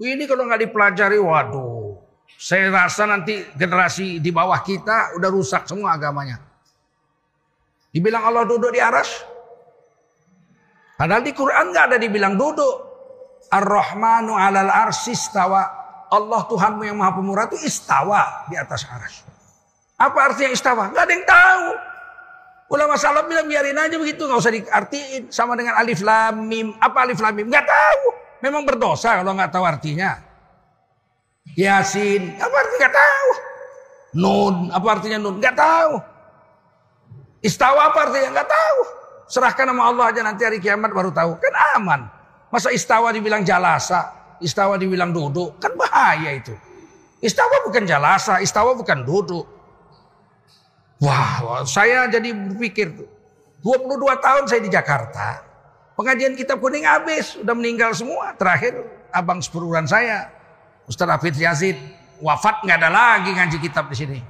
Ini 0.00 0.24
kalau 0.26 0.48
nggak 0.48 0.66
dipelajari, 0.66 1.18
waduh. 1.22 2.02
Saya 2.40 2.72
rasa 2.72 3.04
nanti 3.04 3.36
generasi 3.52 4.18
di 4.18 4.30
bawah 4.32 4.58
kita 4.64 5.14
udah 5.18 5.30
rusak 5.30 5.68
semua 5.68 5.94
agamanya. 5.94 6.40
Dibilang 7.90 8.22
Allah 8.22 8.46
duduk 8.46 8.70
di 8.72 8.80
aras. 8.80 9.26
Padahal 10.96 11.22
di 11.26 11.32
Quran 11.36 11.74
nggak 11.74 11.84
ada 11.90 11.96
dibilang 12.00 12.34
duduk. 12.38 12.76
Ar-Rahmanu 13.50 14.32
alal 14.34 14.70
arsistawa. 14.70 15.78
Allah 16.10 16.42
Tuhanmu 16.48 16.82
yang 16.82 16.98
maha 16.98 17.14
pemurah 17.18 17.46
itu 17.50 17.60
istawa 17.66 18.46
di 18.50 18.58
atas 18.58 18.82
aras. 18.88 19.22
Apa 20.00 20.32
artinya 20.32 20.56
istawa? 20.56 20.88
Gak 20.96 21.04
ada 21.04 21.12
yang 21.12 21.26
tahu. 21.28 21.66
Ulama 22.70 22.94
salaf 22.94 23.26
bilang 23.26 23.50
biarin 23.50 23.74
aja 23.74 23.98
begitu, 23.98 24.30
nggak 24.30 24.38
usah 24.38 24.54
diartiin 24.54 25.26
sama 25.26 25.58
dengan 25.58 25.74
alif 25.74 26.06
lam 26.06 26.46
mim. 26.46 26.70
Apa 26.78 27.02
alif 27.02 27.18
lam 27.18 27.34
mim? 27.34 27.50
Nggak 27.50 27.66
tahu. 27.66 28.02
Memang 28.46 28.62
berdosa 28.62 29.18
kalau 29.18 29.34
nggak 29.34 29.50
tahu 29.50 29.66
artinya. 29.66 30.22
Yasin, 31.58 32.38
apa 32.38 32.54
artinya 32.54 32.78
nggak 32.78 32.94
tahu. 32.94 33.28
Nun, 34.22 34.54
apa 34.70 34.86
artinya 34.86 35.18
nun? 35.18 35.42
Nggak 35.42 35.56
tahu. 35.58 35.92
Istawa 37.42 37.90
apa 37.90 37.98
artinya? 38.06 38.38
Nggak 38.38 38.48
tahu. 38.48 38.78
Serahkan 39.26 39.66
nama 39.66 39.82
Allah 39.90 40.04
aja 40.14 40.20
nanti 40.22 40.46
hari 40.46 40.62
kiamat 40.62 40.94
baru 40.94 41.10
tahu. 41.10 41.42
Kan 41.42 41.54
aman. 41.74 42.00
Masa 42.54 42.70
istawa 42.70 43.10
dibilang 43.10 43.42
jalasa, 43.42 44.10
istawa 44.38 44.78
dibilang 44.78 45.10
duduk, 45.10 45.58
kan 45.58 45.74
bahaya 45.74 46.34
itu. 46.38 46.54
Istawa 47.18 47.66
bukan 47.66 47.82
jalasa, 47.82 48.38
istawa 48.38 48.78
bukan 48.78 49.02
duduk. 49.02 49.59
Wah, 51.00 51.64
saya 51.64 52.04
jadi 52.12 52.36
berpikir 52.36 52.92
22 53.64 54.20
tahun 54.20 54.44
saya 54.44 54.60
di 54.60 54.68
Jakarta. 54.68 55.40
Pengajian 55.96 56.36
kitab 56.36 56.60
kuning 56.60 56.84
habis, 56.84 57.40
udah 57.40 57.56
meninggal 57.56 57.92
semua. 57.96 58.36
Terakhir 58.36 58.84
abang 59.12 59.40
sepururan 59.40 59.88
saya, 59.88 60.28
Ustaz 60.84 61.08
Hafid 61.08 61.36
Yazid, 61.40 61.76
wafat 62.20 62.64
nggak 62.64 62.78
ada 62.84 62.90
lagi 62.92 63.32
ngaji 63.32 63.58
kitab 63.64 63.88
di 63.88 63.96
sini. 63.96 64.20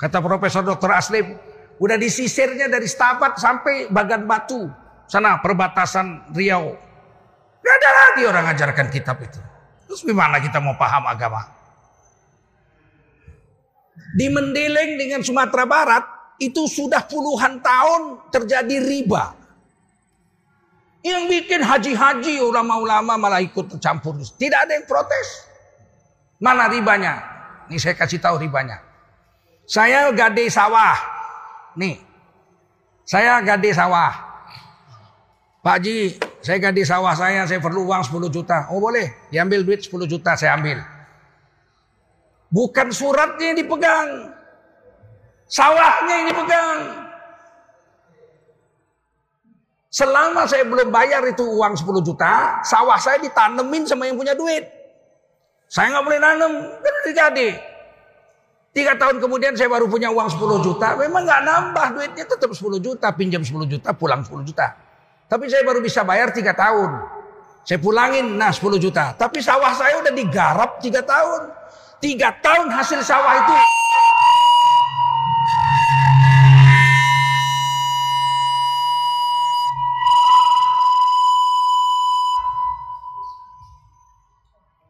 Kata 0.00 0.24
Profesor 0.24 0.64
Dr. 0.64 0.96
Aslim, 0.96 1.36
udah 1.76 1.96
disisirnya 2.00 2.72
dari 2.72 2.88
Stabat 2.88 3.36
sampai 3.36 3.92
Bagan 3.92 4.24
Batu, 4.24 4.64
sana 5.04 5.44
perbatasan 5.44 6.32
Riau. 6.32 6.72
Gak 7.60 7.74
ada 7.76 7.90
lagi 7.92 8.22
orang 8.24 8.44
ngajarkan 8.48 8.88
kitab 8.88 9.20
itu. 9.20 9.36
Terus 9.84 10.00
gimana 10.08 10.40
kita 10.40 10.56
mau 10.56 10.72
paham 10.80 11.04
agama? 11.04 11.59
Di 14.16 14.26
Mendeleng 14.26 14.98
dengan 14.98 15.20
Sumatera 15.22 15.64
Barat 15.68 16.04
itu 16.40 16.66
sudah 16.66 17.04
puluhan 17.06 17.60
tahun 17.60 18.30
terjadi 18.32 18.76
riba. 18.82 19.36
Yang 21.00 21.22
bikin 21.32 21.60
haji-haji 21.64 22.44
ulama-ulama 22.44 23.16
malah 23.16 23.40
ikut 23.40 23.76
tercampur. 23.76 24.20
Tidak 24.20 24.58
ada 24.68 24.72
yang 24.76 24.84
protes. 24.84 25.48
Mana 26.40 26.68
ribanya? 26.68 27.24
Ini 27.72 27.80
saya 27.80 27.94
kasih 27.96 28.20
tahu 28.20 28.36
ribanya. 28.40 28.80
Saya 29.64 30.12
gade 30.12 30.44
sawah. 30.52 30.96
Nih. 31.78 32.00
Saya 33.08 33.40
gade 33.40 33.72
sawah. 33.72 34.30
Pak 35.60 35.76
Ji, 35.84 36.16
saya 36.40 36.56
ganti 36.56 36.80
sawah 36.88 37.12
saya, 37.12 37.44
saya 37.44 37.60
perlu 37.60 37.84
uang 37.84 38.00
10 38.00 38.32
juta. 38.32 38.72
Oh 38.72 38.80
boleh, 38.80 39.28
diambil 39.28 39.60
duit 39.60 39.84
10 39.84 40.08
juta, 40.08 40.32
saya 40.32 40.56
ambil. 40.56 40.80
Bukan 42.50 42.90
suratnya 42.90 43.54
yang 43.54 43.58
dipegang. 43.62 44.08
Sawahnya 45.46 46.14
yang 46.22 46.28
dipegang. 46.34 46.78
Selama 49.90 50.46
saya 50.46 50.62
belum 50.62 50.94
bayar 50.94 51.26
itu 51.26 51.42
uang 51.42 51.74
10 51.74 52.06
juta, 52.06 52.62
sawah 52.62 52.94
saya 52.98 53.18
ditanemin 53.18 53.86
sama 53.90 54.06
yang 54.06 54.14
punya 54.14 54.38
duit. 54.38 54.62
Saya 55.66 55.90
nggak 55.94 56.04
boleh 56.06 56.20
nanam, 56.22 56.52
kan 56.78 56.94
jadi. 57.10 57.58
Tiga 58.70 58.94
tahun 58.94 59.18
kemudian 59.18 59.58
saya 59.58 59.66
baru 59.66 59.90
punya 59.90 60.14
uang 60.14 60.30
10 60.30 60.62
juta, 60.62 60.94
memang 60.94 61.26
nggak 61.26 61.42
nambah 61.42 61.86
duitnya 61.98 62.22
tetap 62.22 62.54
10 62.54 62.78
juta, 62.78 63.10
pinjam 63.10 63.42
10 63.42 63.66
juta, 63.66 63.90
pulang 63.90 64.22
10 64.22 64.46
juta. 64.46 64.78
Tapi 65.26 65.50
saya 65.50 65.66
baru 65.66 65.82
bisa 65.82 66.06
bayar 66.06 66.30
tiga 66.30 66.54
tahun. 66.54 66.90
Saya 67.66 67.78
pulangin, 67.82 68.38
nah 68.38 68.54
10 68.54 68.78
juta. 68.78 69.14
Tapi 69.18 69.42
sawah 69.42 69.74
saya 69.74 69.98
udah 69.98 70.14
digarap 70.14 70.78
tiga 70.78 71.02
tahun. 71.02 71.59
Tiga 72.00 72.32
tahun 72.40 72.72
hasil 72.72 73.04
sawah 73.04 73.34
itu. 73.44 73.56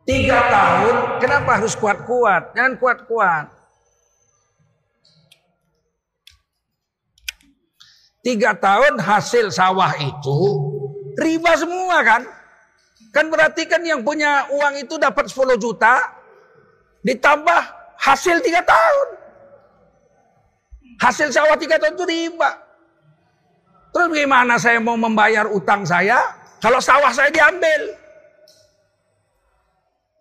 Tiga 0.07 0.39
tahun, 0.39 0.95
kenapa 1.19 1.51
harus 1.59 1.75
kuat-kuat? 1.75 2.55
Jangan 2.55 2.75
kuat-kuat. 2.79 3.47
Tiga 8.23 8.55
tahun 8.55 9.03
hasil 9.03 9.51
sawah 9.51 9.99
itu 9.99 10.39
riba 11.19 11.59
semua 11.59 12.07
kan? 12.07 12.23
Kan 13.11 13.27
berarti 13.27 13.67
kan 13.67 13.83
yang 13.83 14.07
punya 14.07 14.47
uang 14.55 14.79
itu 14.79 14.95
dapat 14.95 15.27
10 15.27 15.59
juta 15.59 16.20
ditambah 17.05 17.61
hasil 18.01 18.41
tiga 18.45 18.65
tahun. 18.65 19.09
Hasil 21.01 21.33
sawah 21.33 21.57
tiga 21.57 21.81
tahun 21.81 21.97
itu 21.97 22.05
riba. 22.05 22.51
Terus 23.91 24.07
bagaimana 24.13 24.55
saya 24.61 24.79
mau 24.79 24.95
membayar 24.95 25.49
utang 25.51 25.83
saya 25.83 26.21
kalau 26.61 26.79
sawah 26.79 27.11
saya 27.11 27.33
diambil? 27.33 27.97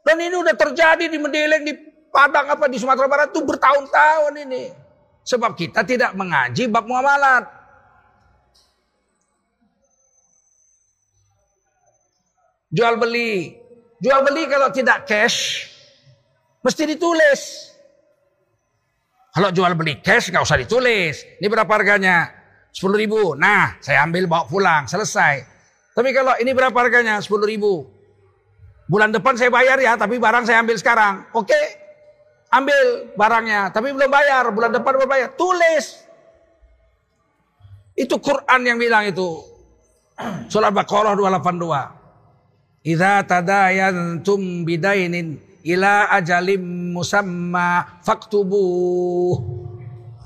Dan 0.07 0.17
ini 0.25 0.35
udah 0.41 0.55
terjadi 0.57 1.05
di 1.05 1.17
Mendeleng, 1.21 1.63
di 1.67 1.73
Padang 2.09 2.49
apa 2.49 2.65
di 2.65 2.81
Sumatera 2.81 3.05
Barat 3.05 3.29
itu 3.29 3.45
bertahun-tahun 3.45 4.33
ini. 4.49 4.73
Sebab 5.21 5.53
kita 5.53 5.85
tidak 5.85 6.17
mengaji 6.17 6.65
bab 6.65 6.89
muamalat. 6.89 7.45
Jual 12.73 12.97
beli. 12.97 13.53
Jual 14.01 14.25
beli 14.25 14.49
kalau 14.49 14.73
tidak 14.73 15.05
cash, 15.05 15.69
mesti 16.63 16.83
ditulis. 16.87 17.41
Kalau 19.29 19.49
jual 19.53 19.71
beli 19.77 20.01
cash 20.01 20.33
nggak 20.33 20.43
usah 20.43 20.59
ditulis. 20.59 21.23
Ini 21.39 21.47
berapa 21.47 21.69
harganya? 21.69 22.33
10 22.73 23.01
ribu. 23.01 23.33
Nah, 23.37 23.77
saya 23.81 24.05
ambil 24.05 24.25
bawa 24.25 24.45
pulang. 24.49 24.83
Selesai. 24.85 25.45
Tapi 25.93 26.09
kalau 26.13 26.33
ini 26.41 26.51
berapa 26.53 26.75
harganya? 26.75 27.21
10 27.21 27.29
ribu. 27.45 27.85
Bulan 28.89 29.13
depan 29.13 29.37
saya 29.37 29.53
bayar 29.53 29.77
ya, 29.77 29.93
tapi 29.93 30.17
barang 30.17 30.49
saya 30.49 30.65
ambil 30.65 30.73
sekarang. 30.81 31.29
Oke, 31.37 31.57
ambil 32.49 33.13
barangnya. 33.13 33.69
Tapi 33.69 33.93
belum 33.93 34.09
bayar. 34.09 34.49
Bulan 34.49 34.73
depan 34.73 34.97
baru 34.97 35.05
bayar. 35.05 35.29
Tulis. 35.37 36.01
Itu 37.93 38.17
Quran 38.17 38.65
yang 38.65 38.81
bilang 38.81 39.05
itu. 39.05 39.45
Surah 40.51 40.73
Baqarah 40.73 41.13
282. 41.13 42.89
Idza 42.89 43.21
tadayantum 43.27 44.63
bidainin 44.65 45.48
ila 45.63 46.11
ajalim 46.15 46.93
musamma 46.93 47.99
faktubu. 48.05 48.63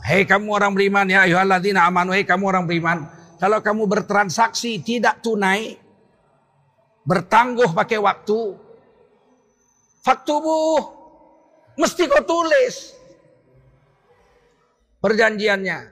Hei 0.04 0.28
kamu 0.28 0.52
orang 0.52 0.76
beriman 0.76 1.08
ya 1.08 1.24
ayyuhalladzina 1.24 1.88
amanu 1.88 2.12
hei 2.12 2.28
kamu 2.28 2.44
orang 2.50 2.66
beriman. 2.68 3.08
Kalau 3.40 3.60
kamu 3.60 3.88
bertransaksi 3.88 4.80
tidak 4.84 5.24
tunai 5.24 5.80
bertangguh 7.04 7.76
pakai 7.76 8.00
waktu 8.00 8.56
faktubu 10.00 10.80
mesti 11.76 12.08
kau 12.08 12.24
tulis 12.24 12.96
perjanjiannya. 15.04 15.92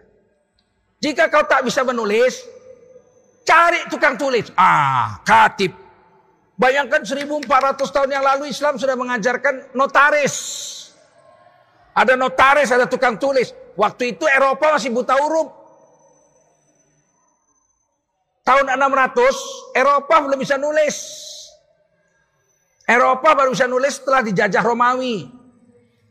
Jika 1.01 1.33
kau 1.33 1.43
tak 1.49 1.65
bisa 1.65 1.81
menulis, 1.81 2.45
cari 3.41 3.89
tukang 3.89 4.15
tulis. 4.15 4.53
Ah, 4.53 5.17
katib 5.25 5.80
Bayangkan 6.61 7.01
1400 7.01 7.49
tahun 7.89 8.09
yang 8.13 8.21
lalu 8.21 8.53
Islam 8.53 8.77
sudah 8.77 8.93
mengajarkan 8.93 9.73
notaris. 9.73 10.37
Ada 11.97 12.13
notaris, 12.13 12.69
ada 12.69 12.85
tukang 12.85 13.17
tulis. 13.17 13.49
Waktu 13.73 14.13
itu 14.13 14.29
Eropa 14.29 14.77
masih 14.77 14.93
buta 14.93 15.17
huruf. 15.17 15.49
Tahun 18.45 18.77
600 18.77 19.73
Eropa 19.73 20.15
belum 20.21 20.37
bisa 20.37 20.61
nulis. 20.61 20.97
Eropa 22.85 23.33
baru 23.33 23.57
bisa 23.57 23.65
nulis 23.65 23.97
setelah 23.97 24.21
dijajah 24.21 24.61
Romawi. 24.61 25.33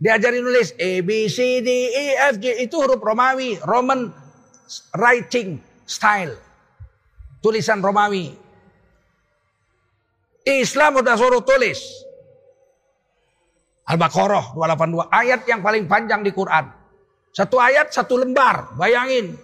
Diajari 0.03 0.43
nulis 0.43 0.75
A, 0.81 0.99
B, 1.07 1.31
C, 1.31 1.63
D, 1.63 1.69
E, 1.95 2.07
F, 2.27 2.43
G. 2.43 2.67
Itu 2.67 2.83
huruf 2.83 2.99
Romawi. 2.99 3.55
Roman 3.63 4.11
writing 4.99 5.63
style. 5.87 6.35
Tulisan 7.39 7.79
Romawi. 7.79 8.50
Islam 10.47 11.05
udah 11.05 11.15
suruh 11.17 11.45
tulis. 11.45 11.81
Al-Baqarah 13.91 14.55
282. 14.55 15.11
Ayat 15.11 15.41
yang 15.51 15.61
paling 15.61 15.85
panjang 15.91 16.23
di 16.23 16.31
Quran. 16.31 16.71
Satu 17.35 17.59
ayat, 17.59 17.91
satu 17.91 18.23
lembar. 18.23 18.75
Bayangin. 18.79 19.35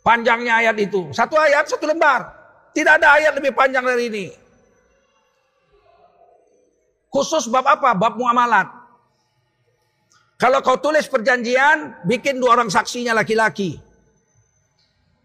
Panjangnya 0.00 0.62
ayat 0.64 0.76
itu. 0.78 1.10
Satu 1.10 1.34
ayat, 1.36 1.66
satu 1.66 1.84
lembar. 1.90 2.30
Tidak 2.70 3.02
ada 3.02 3.18
ayat 3.18 3.34
lebih 3.36 3.52
panjang 3.52 3.82
dari 3.82 4.06
ini. 4.06 4.26
Khusus 7.10 7.50
bab 7.50 7.66
apa? 7.66 7.90
Bab 7.98 8.14
muamalat. 8.14 8.70
Kalau 10.40 10.62
kau 10.64 10.78
tulis 10.80 11.04
perjanjian, 11.10 12.06
bikin 12.06 12.40
dua 12.40 12.56
orang 12.56 12.70
saksinya 12.72 13.12
laki-laki. 13.12 13.76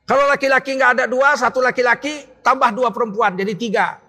Kalau 0.04 0.28
laki-laki 0.28 0.76
nggak 0.76 0.92
ada 1.00 1.06
dua, 1.08 1.40
satu 1.40 1.64
laki-laki, 1.64 2.42
tambah 2.44 2.74
dua 2.76 2.92
perempuan, 2.92 3.38
jadi 3.38 3.54
tiga. 3.56 4.05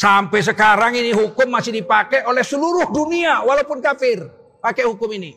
Sampai 0.00 0.40
sekarang 0.40 0.96
ini 0.96 1.12
hukum 1.12 1.52
masih 1.52 1.76
dipakai 1.76 2.24
oleh 2.24 2.40
seluruh 2.40 2.88
dunia 2.88 3.44
walaupun 3.44 3.84
kafir. 3.84 4.24
Pakai 4.56 4.88
hukum 4.88 5.12
ini. 5.12 5.36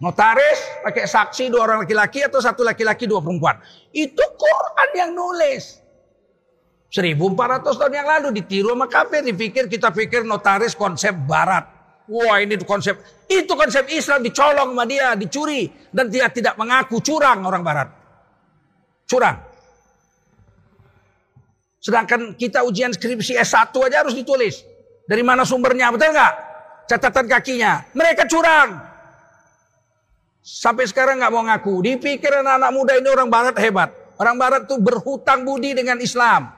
Notaris 0.00 0.80
pakai 0.80 1.04
saksi 1.04 1.52
dua 1.52 1.68
orang 1.68 1.84
laki-laki 1.84 2.24
atau 2.24 2.40
satu 2.40 2.64
laki-laki 2.64 3.04
dua 3.04 3.20
perempuan. 3.20 3.60
Itu 3.92 4.24
Quran 4.24 4.88
yang 4.96 5.10
nulis. 5.12 5.84
1400 6.88 7.76
tahun 7.76 7.92
yang 7.92 8.08
lalu 8.08 8.40
ditiru 8.40 8.72
sama 8.72 8.88
kafir. 8.88 9.20
Dipikir 9.20 9.68
kita 9.68 9.92
pikir 9.92 10.24
notaris 10.24 10.72
konsep 10.72 11.12
barat. 11.12 11.68
Wah 12.08 12.40
ini 12.40 12.56
konsep. 12.64 12.96
Itu 13.28 13.52
konsep 13.52 13.84
Islam 13.92 14.24
dicolong 14.24 14.72
sama 14.72 14.88
dia. 14.88 15.12
Dicuri. 15.12 15.68
Dan 15.92 16.08
dia 16.08 16.32
tidak 16.32 16.56
mengaku 16.56 17.04
curang 17.04 17.44
orang 17.44 17.60
barat. 17.60 17.88
Curang. 19.04 19.49
Sedangkan 21.80 22.36
kita 22.36 22.60
ujian 22.60 22.92
skripsi 22.92 23.40
S1 23.40 23.72
aja 23.72 24.04
harus 24.04 24.12
ditulis. 24.12 24.60
Dari 25.08 25.24
mana 25.24 25.48
sumbernya 25.48 25.88
betul 25.88 26.12
nggak? 26.12 26.34
Catatan 26.86 27.24
kakinya. 27.24 27.88
Mereka 27.96 28.28
curang. 28.28 28.76
Sampai 30.44 30.84
sekarang 30.84 31.24
nggak 31.24 31.32
mau 31.32 31.40
ngaku. 31.48 31.80
Dipikir 31.80 32.30
anak-anak 32.44 32.70
muda 32.76 32.92
ini 33.00 33.08
orang 33.08 33.32
barat 33.32 33.56
hebat. 33.56 33.90
Orang 34.20 34.36
barat 34.36 34.68
tuh 34.68 34.76
berhutang 34.76 35.48
budi 35.48 35.72
dengan 35.72 35.96
Islam. 35.96 36.52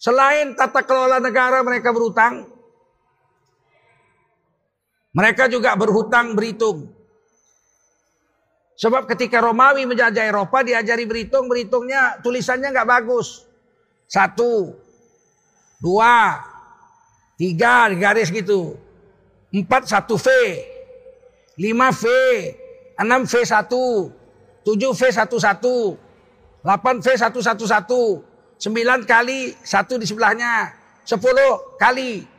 Selain 0.00 0.56
tata 0.56 0.80
kelola 0.80 1.20
negara 1.20 1.60
mereka 1.60 1.92
berhutang. 1.92 2.48
Mereka 5.12 5.52
juga 5.52 5.76
berhutang 5.76 6.32
berhitung. 6.32 6.95
Sebab 8.76 9.08
ketika 9.08 9.40
Romawi 9.40 9.88
menjajah 9.88 10.28
Eropa 10.28 10.60
diajari 10.60 11.08
berhitung, 11.08 11.48
berhitungnya 11.48 12.20
tulisannya 12.20 12.68
nggak 12.76 12.88
bagus. 12.88 13.48
Satu, 14.04 14.76
dua, 15.80 16.44
tiga 17.40 17.88
garis 17.96 18.28
gitu. 18.28 18.76
4 19.48 19.88
1 19.88 20.04
V, 20.20 20.28
5 21.56 22.02
V, 22.02 22.04
6 23.00 23.32
V 23.32 23.34
1, 23.48 24.12
7 24.68 24.92
V 24.92 25.02
1 25.08 25.24
1, 25.24 25.96
8 26.60 27.00
V 27.00 27.06
1 27.16 27.32
1 27.32 27.64
1, 27.64 28.36
9 28.60 29.06
kali 29.08 29.38
1 29.56 30.00
di 30.00 30.04
sebelahnya, 30.04 30.76
10 31.08 31.80
kali. 31.80 32.35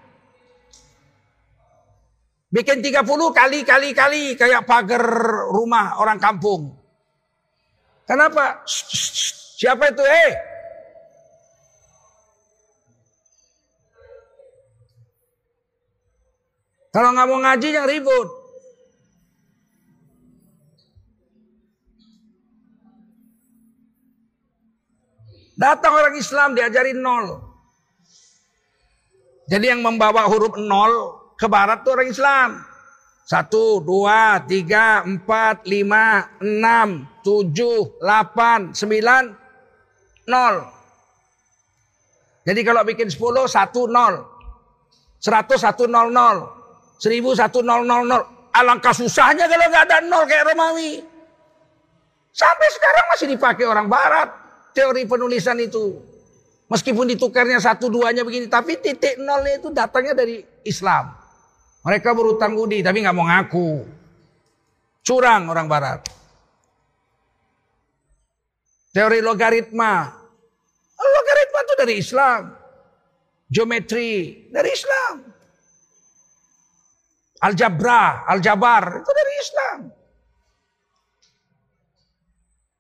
Bikin 2.48 2.80
30 2.80 3.04
kali 3.36 3.68
kali 3.68 3.90
kali 3.92 4.24
kayak 4.40 4.64
pagar 4.64 5.04
rumah 5.52 6.00
orang 6.00 6.16
kampung. 6.16 6.80
Kenapa? 8.08 8.64
Siapa 9.60 9.92
itu? 9.92 10.04
Eh, 10.06 10.32
Kalau 16.98 17.14
nggak 17.14 17.30
mau 17.30 17.38
ngaji 17.46 17.70
yang 17.78 17.86
ribut. 17.86 18.26
Datang 25.62 25.94
orang 25.94 26.18
Islam 26.18 26.58
diajari 26.58 26.98
nol. 26.98 27.38
Jadi 29.46 29.78
yang 29.78 29.86
membawa 29.86 30.26
huruf 30.26 30.58
nol 30.58 31.17
ke 31.38 31.46
barat 31.46 31.86
itu 31.86 31.90
orang 31.94 32.10
Islam. 32.10 32.50
Satu, 33.28 33.84
dua, 33.84 34.40
tiga, 34.48 35.04
empat, 35.04 35.68
lima, 35.68 36.32
enam, 36.40 37.04
tujuh, 37.22 38.00
delapan, 38.00 38.72
sembilan, 38.72 39.24
nol. 40.32 40.56
Jadi 42.48 42.62
kalau 42.64 42.88
bikin 42.88 43.12
sepuluh, 43.12 43.44
satu, 43.46 43.84
nol. 43.86 44.24
Seratus, 45.20 45.60
satu, 45.60 45.92
nol, 45.92 46.08
nol. 46.08 46.38
1100. 47.04 48.56
Alangkah 48.58 48.96
susahnya 48.96 49.46
kalau 49.46 49.70
nggak 49.70 49.86
ada 49.86 49.98
nol 50.02 50.24
kayak 50.26 50.48
Romawi. 50.50 51.04
Sampai 52.32 52.68
sekarang 52.74 53.06
masih 53.12 53.28
dipakai 53.34 53.66
orang 53.68 53.92
barat. 53.92 54.30
Teori 54.72 55.04
penulisan 55.04 55.58
itu. 55.58 56.00
Meskipun 56.72 57.12
ditukarnya 57.12 57.60
satu 57.60 57.92
duanya 57.92 58.24
begini. 58.24 58.48
Tapi 58.48 58.80
titik 58.80 59.20
nolnya 59.20 59.60
itu 59.60 59.68
datangnya 59.74 60.16
dari 60.16 60.42
Islam. 60.64 61.17
Mereka 61.88 62.12
berutang 62.12 62.52
budi 62.52 62.84
tapi 62.84 63.00
nggak 63.00 63.16
mau 63.16 63.24
ngaku. 63.32 63.88
Curang 65.08 65.48
orang 65.48 65.72
barat. 65.72 66.04
Teori 68.92 69.24
logaritma. 69.24 70.12
Logaritma 71.00 71.60
itu 71.64 71.74
dari 71.80 71.94
Islam. 71.96 72.44
Geometri 73.48 74.10
dari 74.52 74.70
Islam. 74.76 75.16
Aljabra, 77.40 78.28
Aljabar 78.28 79.00
itu 79.00 79.12
dari 79.16 79.34
Islam. 79.40 79.80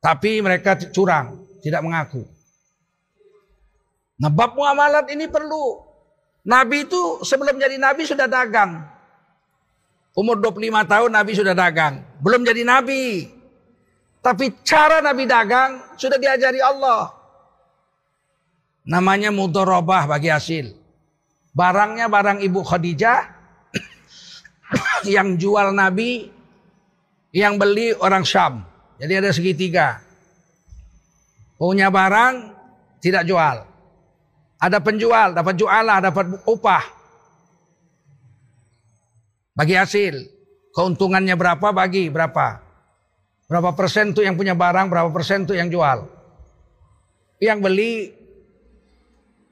Tapi 0.04 0.32
mereka 0.44 0.76
curang, 0.92 1.48
tidak 1.64 1.80
mengaku. 1.80 2.28
Nah 4.20 4.28
bab 4.28 4.52
muamalat 4.58 5.08
ini 5.16 5.32
perlu. 5.32 5.80
Nabi 6.44 6.84
itu 6.84 7.24
sebelum 7.24 7.56
jadi 7.56 7.80
nabi 7.80 8.04
sudah 8.04 8.28
dagang. 8.28 8.97
Umur 10.18 10.42
25 10.42 10.82
tahun 10.90 11.10
nabi 11.14 11.32
sudah 11.38 11.54
dagang. 11.54 12.02
Belum 12.26 12.42
jadi 12.42 12.66
nabi. 12.66 13.30
Tapi 14.18 14.50
cara 14.66 14.98
nabi 14.98 15.30
dagang 15.30 15.94
sudah 15.94 16.18
diajari 16.18 16.58
Allah. 16.58 17.14
Namanya 18.90 19.30
mudorobah 19.30 20.10
bagi 20.10 20.34
hasil. 20.34 20.74
Barangnya 21.54 22.10
barang 22.10 22.42
Ibu 22.42 22.62
Khadijah, 22.66 23.20
yang 25.14 25.38
jual 25.38 25.74
Nabi, 25.74 26.30
yang 27.36 27.60
beli 27.60 27.94
orang 27.98 28.24
Syam. 28.24 28.64
Jadi 28.98 29.14
ada 29.14 29.30
segitiga. 29.34 30.02
Punya 31.58 31.90
barang, 31.90 32.54
tidak 33.02 33.26
jual. 33.26 33.66
Ada 34.58 34.78
penjual, 34.82 35.38
dapat 35.38 35.54
jualah, 35.58 35.98
dapat 36.02 36.26
upah. 36.46 36.97
Bagi 39.58 39.74
hasil. 39.74 40.22
Keuntungannya 40.78 41.34
berapa, 41.34 41.74
bagi 41.74 42.14
berapa. 42.14 42.62
Berapa 43.50 43.74
persen 43.74 44.14
tuh 44.14 44.22
yang 44.22 44.38
punya 44.38 44.54
barang, 44.54 44.86
berapa 44.86 45.10
persen 45.10 45.50
tuh 45.50 45.58
yang 45.58 45.74
jual. 45.74 46.06
Yang 47.42 47.60
beli 47.66 47.94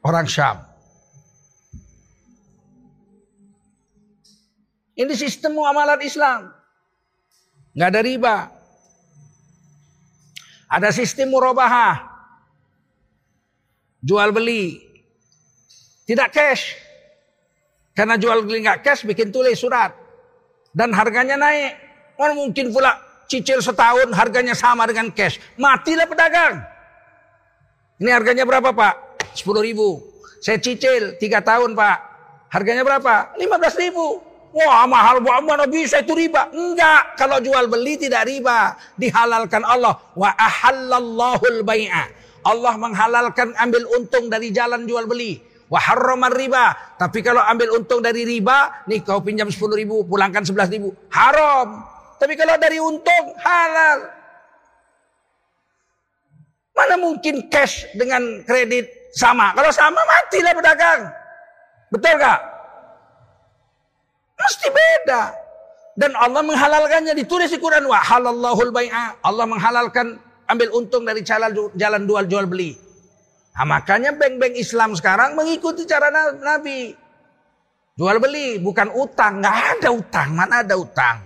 orang 0.06 0.30
Syam. 0.30 0.62
Ini 4.94 5.12
sistem 5.18 5.58
muamalat 5.58 6.06
Islam. 6.06 6.54
Nggak 7.74 7.90
ada 7.90 8.02
riba. 8.06 8.36
Ada 10.70 10.94
sistem 10.94 11.34
murabahah. 11.34 12.06
Jual 14.06 14.30
beli. 14.30 14.86
Tidak 16.06 16.30
cash. 16.30 16.85
Karena 17.96 18.20
jual 18.20 18.44
beli 18.44 18.68
nggak 18.68 18.84
cash 18.84 19.08
bikin 19.08 19.32
tulis 19.32 19.56
surat. 19.56 19.96
Dan 20.76 20.92
harganya 20.92 21.40
naik. 21.40 21.80
Oh 22.20 22.32
mungkin 22.36 22.76
pula 22.76 23.00
cicil 23.32 23.64
setahun 23.64 24.12
harganya 24.12 24.52
sama 24.52 24.84
dengan 24.84 25.08
cash. 25.16 25.40
Matilah 25.56 26.04
pedagang. 26.04 26.60
Ini 28.04 28.12
harganya 28.12 28.44
berapa 28.44 28.76
pak? 28.76 28.94
10 29.32 29.48
ribu. 29.64 30.04
Saya 30.44 30.60
cicil 30.60 31.16
3 31.16 31.40
tahun 31.40 31.72
pak. 31.72 31.98
Harganya 32.52 32.84
berapa? 32.84 33.32
15 33.40 33.84
ribu. 33.88 34.20
Wah 34.56 34.88
mahal 34.88 35.20
mana 35.20 35.68
bisa 35.68 36.00
itu 36.00 36.16
riba? 36.16 36.48
Enggak. 36.52 37.20
Kalau 37.20 37.44
jual 37.44 37.68
beli 37.68 38.00
tidak 38.00 38.28
riba. 38.28 38.76
Dihalalkan 38.96 39.64
Allah. 39.64 40.00
Wa 40.16 40.32
ahallallahul 40.36 41.64
bai'a. 41.64 42.08
Allah 42.44 42.74
menghalalkan 42.80 43.52
ambil 43.60 43.84
untung 44.00 44.32
dari 44.32 44.56
jalan 44.56 44.88
jual 44.88 45.08
beli. 45.08 45.40
Wa 45.66 45.82
harramar 45.82 46.30
riba. 46.30 46.96
Tapi 47.02 47.26
kalau 47.26 47.42
ambil 47.42 47.82
untung 47.82 48.00
dari 48.00 48.22
riba, 48.22 48.86
nih 48.86 49.02
kau 49.02 49.20
pinjam 49.26 49.50
10 49.50 49.58
ribu, 49.74 50.06
pulangkan 50.06 50.46
11 50.46 50.70
ribu. 50.70 50.94
Haram. 51.10 51.82
Tapi 52.22 52.38
kalau 52.38 52.56
dari 52.62 52.78
untung, 52.78 53.26
halal. 53.42 54.14
Mana 56.76 56.96
mungkin 57.00 57.48
cash 57.50 57.88
dengan 57.96 58.44
kredit 58.44 59.10
sama? 59.16 59.56
Kalau 59.56 59.72
sama 59.72 60.00
matilah 60.06 60.54
pedagang. 60.54 61.02
Betul 61.90 62.20
gak? 62.20 62.40
Mesti 64.36 64.68
beda. 64.68 65.22
Dan 65.96 66.12
Allah 66.20 66.44
menghalalkannya 66.44 67.16
ditulis 67.16 67.48
di 67.48 67.56
Quran 67.56 67.88
wa 67.88 67.96
halallahul. 68.04 68.76
Allah 69.24 69.46
menghalalkan 69.48 70.20
ambil 70.52 70.68
untung 70.76 71.08
dari 71.08 71.24
jalan 71.24 72.04
jual 72.04 72.28
jual 72.28 72.46
beli. 72.46 72.76
Nah, 73.56 73.64
makanya 73.64 74.12
bank-bank 74.12 74.60
Islam 74.60 74.92
sekarang 75.00 75.32
mengikuti 75.32 75.88
cara 75.88 76.12
Nabi. 76.36 76.92
Jual 77.96 78.20
beli 78.20 78.60
bukan 78.60 78.92
utang, 78.92 79.40
nggak 79.40 79.80
ada 79.80 79.90
utang, 79.96 80.30
mana 80.36 80.60
ada 80.60 80.76
utang. 80.76 81.24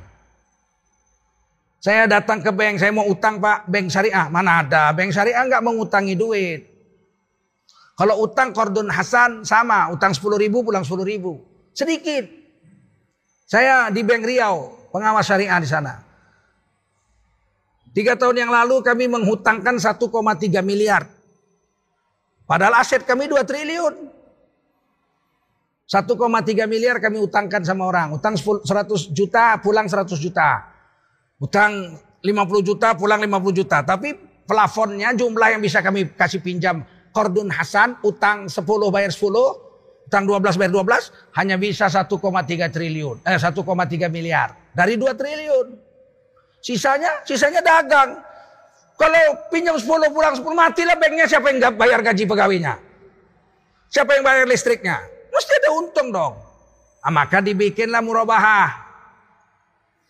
Saya 1.82 2.06
datang 2.06 2.46
ke 2.46 2.54
bank, 2.54 2.78
saya 2.78 2.94
mau 2.94 3.10
utang 3.10 3.42
pak, 3.42 3.66
bank 3.66 3.90
syariah. 3.90 4.30
Mana 4.30 4.62
ada, 4.62 4.94
bank 4.94 5.10
syariah 5.10 5.42
nggak 5.42 5.64
mengutangi 5.66 6.14
duit. 6.14 6.70
Kalau 7.98 8.22
utang 8.22 8.54
kordon 8.54 8.94
Hasan 8.94 9.44
sama, 9.44 9.90
utang 9.92 10.16
10 10.16 10.40
ribu 10.40 10.64
pulang 10.64 10.86
10 10.86 11.04
ribu. 11.04 11.42
Sedikit. 11.76 12.24
Saya 13.50 13.90
di 13.92 14.06
Bank 14.06 14.24
Riau, 14.24 14.88
pengawas 14.94 15.26
syariah 15.26 15.60
di 15.60 15.68
sana. 15.68 16.00
Tiga 17.92 18.16
tahun 18.16 18.46
yang 18.46 18.52
lalu 18.54 18.86
kami 18.86 19.10
menghutangkan 19.10 19.82
1,3 19.82 20.62
miliar. 20.62 21.19
Padahal 22.50 22.82
aset 22.82 23.06
kami 23.06 23.30
2 23.30 23.46
triliun. 23.46 24.10
1,3 25.86 26.66
miliar 26.66 26.98
kami 26.98 27.22
utangkan 27.22 27.62
sama 27.62 27.86
orang. 27.86 28.18
Utang 28.18 28.34
100 28.34 28.66
juta, 29.14 29.62
pulang 29.62 29.86
100 29.86 30.18
juta. 30.18 30.66
Utang 31.38 31.94
50 32.26 32.66
juta, 32.66 32.98
pulang 32.98 33.22
50 33.22 33.54
juta. 33.54 33.86
Tapi 33.86 34.18
plafonnya 34.50 35.14
jumlah 35.14 35.54
yang 35.54 35.62
bisa 35.62 35.86
kami 35.86 36.10
kasih 36.18 36.42
pinjam. 36.42 36.82
Kordun 37.14 37.54
Hasan, 37.54 38.02
utang 38.02 38.50
10 38.50 38.66
bayar 38.90 39.14
10. 39.14 40.10
Utang 40.10 40.26
12 40.26 40.58
bayar 40.58 40.74
12. 40.74 41.38
Hanya 41.38 41.62
bisa 41.62 41.86
1,3 41.86 42.74
triliun. 42.74 43.22
Eh 43.30 43.38
1,3 43.38 44.10
miliar. 44.10 44.74
Dari 44.74 44.98
2 44.98 45.14
triliun. 45.14 45.68
Sisanya, 46.66 47.22
sisanya 47.26 47.62
dagang. 47.62 48.29
Kalau 49.00 49.48
pinjam 49.48 49.80
10 49.80 49.88
pulang 50.12 50.36
10 50.36 50.44
matilah 50.44 51.00
banknya 51.00 51.24
siapa 51.24 51.48
yang 51.56 51.72
bayar 51.80 52.04
gaji 52.04 52.28
pegawainya? 52.28 52.76
Siapa 53.88 54.20
yang 54.20 54.28
bayar 54.28 54.44
listriknya? 54.44 55.00
Mesti 55.32 55.52
ada 55.56 55.70
untung 55.80 56.12
dong. 56.12 56.36
Nah, 57.00 57.12
maka 57.16 57.40
dibikinlah 57.40 58.04
murabahah. 58.04 58.76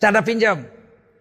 Cara 0.02 0.26
pinjam. 0.26 0.66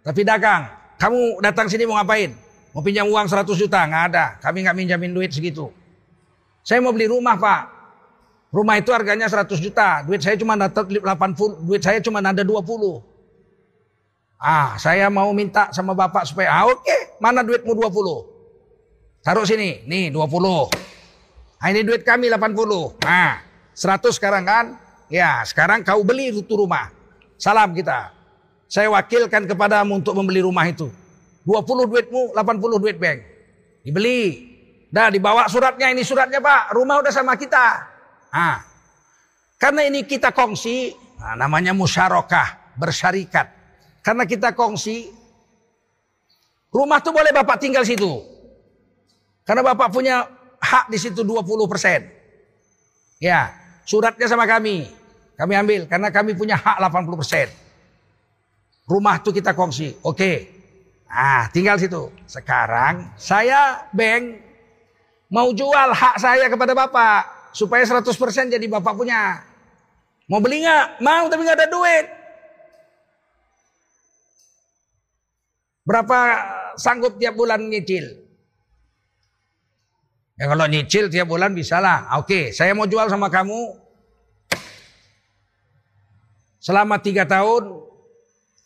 Tapi 0.01 0.25
dagang, 0.25 0.65
kamu 0.97 1.45
datang 1.45 1.69
sini 1.69 1.85
mau 1.85 2.01
ngapain? 2.01 2.33
Mau 2.73 2.81
pinjam 2.81 3.05
uang 3.05 3.29
100 3.29 3.45
juta? 3.53 3.85
Nggak 3.85 4.05
ada. 4.11 4.25
Kami 4.41 4.65
nggak 4.65 4.77
minjamin 4.77 5.13
duit 5.13 5.29
segitu. 5.29 5.69
Saya 6.65 6.81
mau 6.81 6.97
beli 6.97 7.05
rumah 7.05 7.37
pak. 7.37 7.69
Rumah 8.49 8.81
itu 8.81 8.97
harganya 8.97 9.29
100 9.29 9.61
juta. 9.61 10.01
Duit 10.09 10.25
saya 10.25 10.41
cuma 10.41 10.57
dapat 10.57 10.89
80. 10.89 11.69
Duit 11.69 11.85
saya 11.85 12.01
cuma 12.01 12.25
ada 12.25 12.41
20. 12.41 13.08
Ah, 14.39 14.79
saya 14.79 15.11
mau 15.11 15.35
minta 15.35 15.75
sama 15.75 15.99
bapak 15.99 16.23
supaya, 16.23 16.55
ah 16.55 16.71
oke, 16.71 16.87
okay. 16.87 17.19
mana 17.19 17.43
duitmu 17.43 17.75
20? 17.75 19.27
Taruh 19.27 19.43
sini, 19.43 19.83
nih 19.83 20.15
20. 20.15 20.71
Ah, 21.59 21.75
ini 21.75 21.83
duit 21.83 22.07
kami 22.07 22.31
80. 22.31 23.03
Nah, 23.03 23.43
100 23.75 24.15
sekarang 24.15 24.47
kan? 24.47 24.79
Ya, 25.11 25.43
sekarang 25.43 25.83
kau 25.83 26.07
beli 26.07 26.31
itu 26.31 26.55
rumah. 26.55 26.95
Salam 27.35 27.75
kita. 27.75 28.15
Saya 28.71 28.87
wakilkan 28.95 29.51
kepadamu 29.51 29.99
untuk 29.99 30.15
membeli 30.15 30.39
rumah 30.39 30.71
itu. 30.71 30.87
20 31.43 31.91
duitmu, 31.91 32.31
80 32.31 32.79
duit 32.79 32.95
bank. 32.95 33.19
Dibeli. 33.83 34.47
Dah 34.89 35.11
dibawa 35.11 35.51
suratnya, 35.51 35.91
ini 35.91 36.07
suratnya 36.07 36.39
pak. 36.39 36.79
Rumah 36.79 37.03
udah 37.03 37.11
sama 37.13 37.35
kita. 37.35 37.67
Ah. 38.31 38.63
Karena 39.59 39.83
ini 39.83 40.07
kita 40.07 40.31
kongsi, 40.31 40.95
nah, 41.19 41.35
namanya 41.35 41.75
musyarakah, 41.75 42.79
bersyarikat. 42.79 43.58
Karena 44.09 44.25
kita 44.25 44.57
kongsi, 44.57 45.13
rumah 46.73 46.97
tuh 47.05 47.13
boleh 47.13 47.29
bapak 47.29 47.61
tinggal 47.61 47.85
situ. 47.85 48.25
Karena 49.45 49.61
bapak 49.61 49.93
punya 49.93 50.25
hak 50.57 50.89
di 50.89 50.97
situ 50.97 51.21
20 51.21 51.45
persen. 51.69 52.09
Ya, 53.21 53.53
suratnya 53.85 54.25
sama 54.25 54.49
kami. 54.49 54.89
Kami 55.37 55.53
ambil 55.61 55.85
karena 55.85 56.09
kami 56.09 56.33
punya 56.33 56.57
hak 56.57 56.81
80 56.89 57.21
persen. 57.21 57.53
Rumah 58.89 59.21
tuh 59.21 59.37
kita 59.37 59.53
kongsi. 59.53 60.01
Oke. 60.01 60.57
Ah, 61.05 61.53
tinggal 61.53 61.77
situ. 61.77 62.09
Sekarang 62.25 63.13
saya 63.21 63.93
bank 63.93 64.41
mau 65.29 65.53
jual 65.53 65.93
hak 65.93 66.17
saya 66.17 66.49
kepada 66.49 66.73
Bapak 66.73 67.53
supaya 67.53 67.85
100% 67.85 68.09
jadi 68.57 68.67
Bapak 68.73 68.97
punya. 68.97 69.45
Mau 70.33 70.41
beli 70.41 70.65
nggak? 70.65 71.05
Mau 71.05 71.29
tapi 71.29 71.45
nggak 71.45 71.61
ada 71.61 71.69
duit. 71.69 72.18
Berapa 75.89 76.19
sanggup 76.77 77.17
tiap 77.17 77.33
bulan 77.33 77.65
nyicil? 77.65 78.29
Ya 80.37 80.45
kalau 80.45 80.69
nyicil 80.69 81.09
tiap 81.09 81.33
bulan 81.33 81.57
bisa 81.57 81.81
lah. 81.81 82.13
Oke, 82.21 82.53
saya 82.53 82.77
mau 82.77 82.85
jual 82.85 83.09
sama 83.09 83.33
kamu 83.33 83.89
selama 86.61 87.01
tiga 87.01 87.25
tahun 87.25 87.89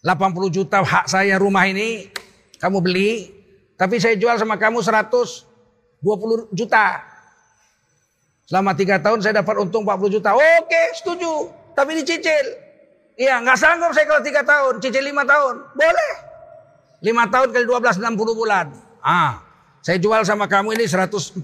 80 0.02 0.50
juta 0.50 0.82
hak 0.82 1.06
saya 1.06 1.38
rumah 1.38 1.62
ini 1.70 2.10
kamu 2.58 2.82
beli, 2.82 3.30
tapi 3.78 4.02
saya 4.02 4.18
jual 4.18 4.34
sama 4.34 4.58
kamu 4.58 4.82
120 4.82 5.46
juta. 6.50 7.06
Selama 8.50 8.74
tiga 8.74 8.98
tahun 8.98 9.22
saya 9.22 9.46
dapat 9.46 9.62
untung 9.62 9.86
40 9.86 10.18
juta. 10.18 10.34
Oke, 10.34 10.82
setuju. 10.98 11.54
Tapi 11.78 12.02
dicicil. 12.02 12.46
Iya, 13.14 13.38
nggak 13.46 13.56
sanggup 13.62 13.94
saya 13.94 14.10
kalau 14.10 14.22
tiga 14.26 14.42
tahun, 14.42 14.82
cicil 14.82 15.06
lima 15.06 15.22
tahun. 15.22 15.62
Boleh. 15.78 16.31
Lima 17.02 17.26
tahun 17.26 17.50
kali 17.50 17.66
12, 17.66 17.98
60 17.98 18.14
bulan. 18.38 18.70
Ah, 19.02 19.42
saya 19.82 19.98
jual 19.98 20.22
sama 20.22 20.46
kamu 20.46 20.78
ini 20.78 20.86
140, 20.86 21.42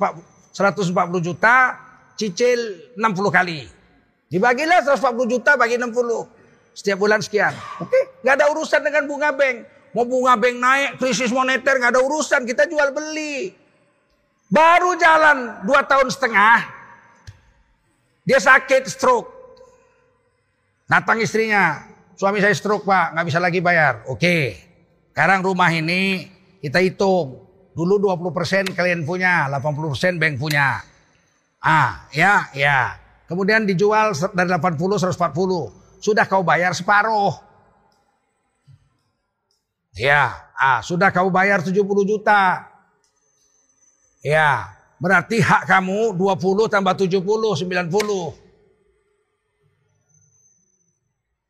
140 0.55 0.95
juta, 1.19 1.75
cicil 2.15 2.95
60 2.95 3.35
kali. 3.35 3.67
Dibagilah 4.31 4.87
140 4.87 5.27
juta 5.27 5.59
bagi 5.59 5.75
60. 5.75 5.91
Setiap 6.79 7.03
bulan 7.03 7.19
sekian. 7.19 7.51
Oke, 7.83 7.91
okay? 7.91 8.03
nggak 8.23 8.35
ada 8.39 8.47
urusan 8.55 8.81
dengan 8.87 9.03
bunga 9.11 9.35
bank. 9.35 9.57
Mau 9.99 10.07
bunga 10.07 10.39
bank 10.39 10.57
naik, 10.63 10.91
krisis 11.03 11.35
moneter 11.35 11.75
nggak 11.75 11.91
ada 11.91 12.03
urusan. 12.07 12.47
Kita 12.47 12.71
jual 12.71 12.95
beli. 12.95 13.51
Baru 14.47 14.95
jalan 14.95 15.67
dua 15.67 15.83
tahun 15.83 16.07
setengah, 16.07 16.71
dia 18.23 18.39
sakit 18.39 18.87
stroke. 18.87 19.29
Datang 20.87 21.19
istrinya, 21.19 21.83
suami 22.15 22.39
saya 22.39 22.55
stroke 22.55 22.87
pak, 22.87 23.13
nggak 23.13 23.27
bisa 23.27 23.43
lagi 23.43 23.59
bayar. 23.59 24.07
Oke, 24.09 24.68
sekarang 25.19 25.43
rumah 25.43 25.67
ini 25.75 26.31
kita 26.63 26.79
hitung. 26.79 27.43
Dulu 27.75 27.99
20% 28.07 28.71
kalian 28.71 29.03
punya, 29.03 29.51
80% 29.51 30.15
bank 30.15 30.39
punya. 30.39 30.79
Ah, 31.59 32.07
ya, 32.15 32.47
ya. 32.55 32.95
Kemudian 33.27 33.67
dijual 33.67 34.15
dari 34.15 34.47
80 34.47 34.79
140 34.79 35.75
sudah 35.99 36.23
kau 36.23 36.47
bayar 36.47 36.71
separuh. 36.71 37.35
Ya, 39.99 40.55
ah, 40.55 40.87
sudah 40.87 41.11
kau 41.11 41.35
bayar 41.35 41.67
70 41.67 41.83
juta. 42.07 42.71
Ya, 44.23 44.71
berarti 45.03 45.43
hak 45.43 45.67
kamu 45.67 46.15
20 46.15 46.71
tambah 46.71 46.95
70, 46.95 47.59
90. 47.59 48.39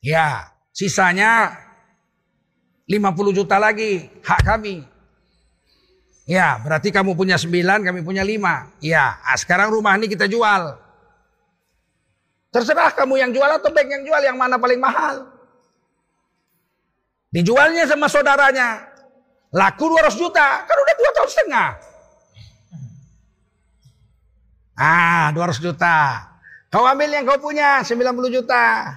Ya, 0.01 0.57
sisanya 0.73 1.68
50 2.89 3.37
juta 3.37 3.61
lagi 3.61 4.09
hak 4.25 4.41
kami. 4.49 4.81
Ya, 6.25 6.61
berarti 6.61 6.89
kamu 6.89 7.17
punya 7.17 7.37
9, 7.37 7.85
kami 7.85 8.01
punya 8.01 8.25
5. 8.25 8.69
Ya, 8.81 9.21
ah, 9.25 9.37
sekarang 9.37 9.73
rumah 9.73 9.97
ini 9.97 10.09
kita 10.09 10.25
jual. 10.29 10.77
Terserah 12.49 12.97
kamu 12.97 13.21
yang 13.21 13.31
jual 13.33 13.49
atau 13.49 13.69
bank 13.69 13.89
yang 13.93 14.05
jual 14.09 14.23
yang 14.25 14.37
mana 14.41 14.57
paling 14.57 14.81
mahal. 14.81 15.29
Dijualnya 17.29 17.85
sama 17.85 18.09
saudaranya. 18.09 18.89
Laku 19.53 19.85
200 19.89 20.17
juta. 20.17 20.65
Kan 20.65 20.77
udah 20.77 20.95
2 20.97 21.17
tahun 21.17 21.29
setengah. 21.29 21.69
Ah 24.77 25.29
200 25.37 25.61
juta. 25.61 25.97
Kau 26.73 26.85
ambil 26.85 27.09
yang 27.09 27.25
kau 27.25 27.41
punya 27.41 27.85
90 27.85 28.33
juta. 28.33 28.97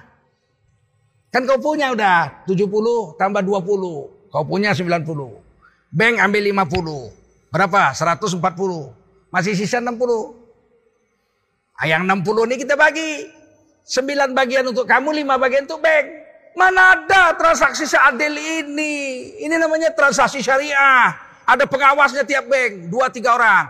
Kan 1.32 1.48
kau 1.48 1.56
punya 1.56 1.96
udah 1.96 2.44
70 2.44 3.16
tambah 3.16 3.40
20. 3.40 4.28
Kau 4.28 4.44
punya 4.44 4.76
90. 4.76 5.00
Bank 5.88 6.14
ambil 6.20 6.42
50. 6.52 7.08
Berapa? 7.48 7.96
140. 7.96 8.36
Masih 9.32 9.56
sisa 9.56 9.80
60. 9.80 9.96
Ah, 11.80 11.88
yang 11.88 12.04
60 12.04 12.44
ini 12.52 12.56
kita 12.60 12.76
bagi. 12.76 13.40
Sembilan 13.82 14.30
bagian 14.30 14.62
untuk 14.70 14.86
kamu, 14.86 15.10
lima 15.10 15.34
bagian 15.40 15.66
untuk 15.66 15.82
bank. 15.82 16.06
Mana 16.54 16.94
ada 16.94 17.34
transaksi 17.34 17.82
seadil 17.82 18.36
ini? 18.36 18.94
Ini 19.42 19.58
namanya 19.58 19.90
transaksi 19.90 20.38
syariah. 20.38 21.10
Ada 21.42 21.66
pengawasnya 21.66 22.22
tiap 22.22 22.46
bank, 22.46 22.92
dua 22.92 23.10
tiga 23.10 23.34
orang. 23.34 23.66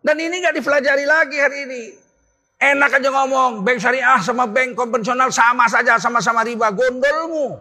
Dan 0.00 0.16
ini 0.16 0.40
nggak 0.40 0.56
dipelajari 0.56 1.04
lagi 1.04 1.36
hari 1.36 1.58
ini. 1.68 1.82
Enak 2.60 3.00
aja 3.00 3.08
ngomong, 3.08 3.64
bank 3.64 3.80
syariah 3.80 4.20
sama 4.20 4.44
bank 4.44 4.76
konvensional 4.76 5.32
sama 5.32 5.64
saja, 5.64 5.96
sama-sama 5.96 6.44
riba. 6.44 6.68
Gondolmu. 6.68 7.56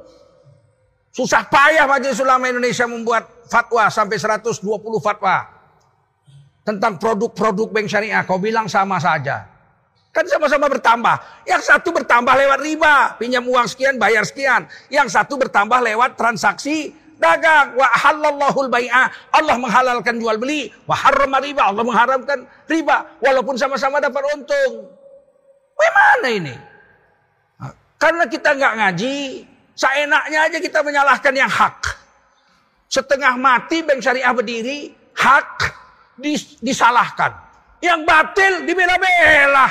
Susah 1.15 1.47
payah 1.47 1.87
Majelis 1.87 2.19
Ulama 2.19 2.51
Indonesia 2.51 2.83
membuat 2.83 3.47
fatwa 3.47 3.87
sampai 3.87 4.19
120 4.19 4.59
fatwa. 4.99 5.47
Tentang 6.67 6.99
produk-produk 6.99 7.71
bank 7.71 7.87
syariah. 7.87 8.27
Kau 8.27 8.43
bilang 8.43 8.67
sama 8.67 8.99
saja. 8.99 9.47
Kan 10.11 10.27
sama-sama 10.27 10.67
bertambah. 10.67 11.47
Yang 11.47 11.71
satu 11.71 11.95
bertambah 11.95 12.35
lewat 12.35 12.59
riba, 12.59 12.95
pinjam 13.15 13.47
uang 13.47 13.71
sekian, 13.71 13.95
bayar 13.95 14.27
sekian. 14.27 14.67
Yang 14.91 15.15
satu 15.15 15.39
bertambah 15.39 15.79
lewat 15.79 16.19
transaksi 16.19 16.91
dagang. 17.19 17.75
Wa 17.75 17.87
halallahul 17.91 18.71
bai'a. 18.71 19.11
Allah 19.35 19.55
menghalalkan 19.59 20.17
jual 20.17 20.39
beli. 20.39 20.71
Wa 20.87 20.95
harrama 20.95 21.43
riba. 21.43 21.69
Allah 21.69 21.83
mengharamkan 21.83 22.47
riba. 22.65 23.19
Walaupun 23.19 23.59
sama-sama 23.59 23.99
dapat 23.99 24.23
untung. 24.33 24.87
Bagaimana 25.75 26.27
ini? 26.31 26.55
Karena 27.99 28.23
kita 28.31 28.55
nggak 28.55 28.73
ngaji, 28.79 29.43
seenaknya 29.75 30.39
aja 30.47 30.57
kita 30.63 30.79
menyalahkan 30.79 31.35
yang 31.35 31.51
hak. 31.51 31.99
Setengah 32.87 33.35
mati 33.35 33.83
bank 33.83 33.99
syariah 33.99 34.31
berdiri, 34.31 34.95
hak 35.19 35.51
dis 36.15 36.55
disalahkan. 36.63 37.35
Yang 37.83 37.99
batil 38.07 38.53
dibela-bela. 38.63 39.67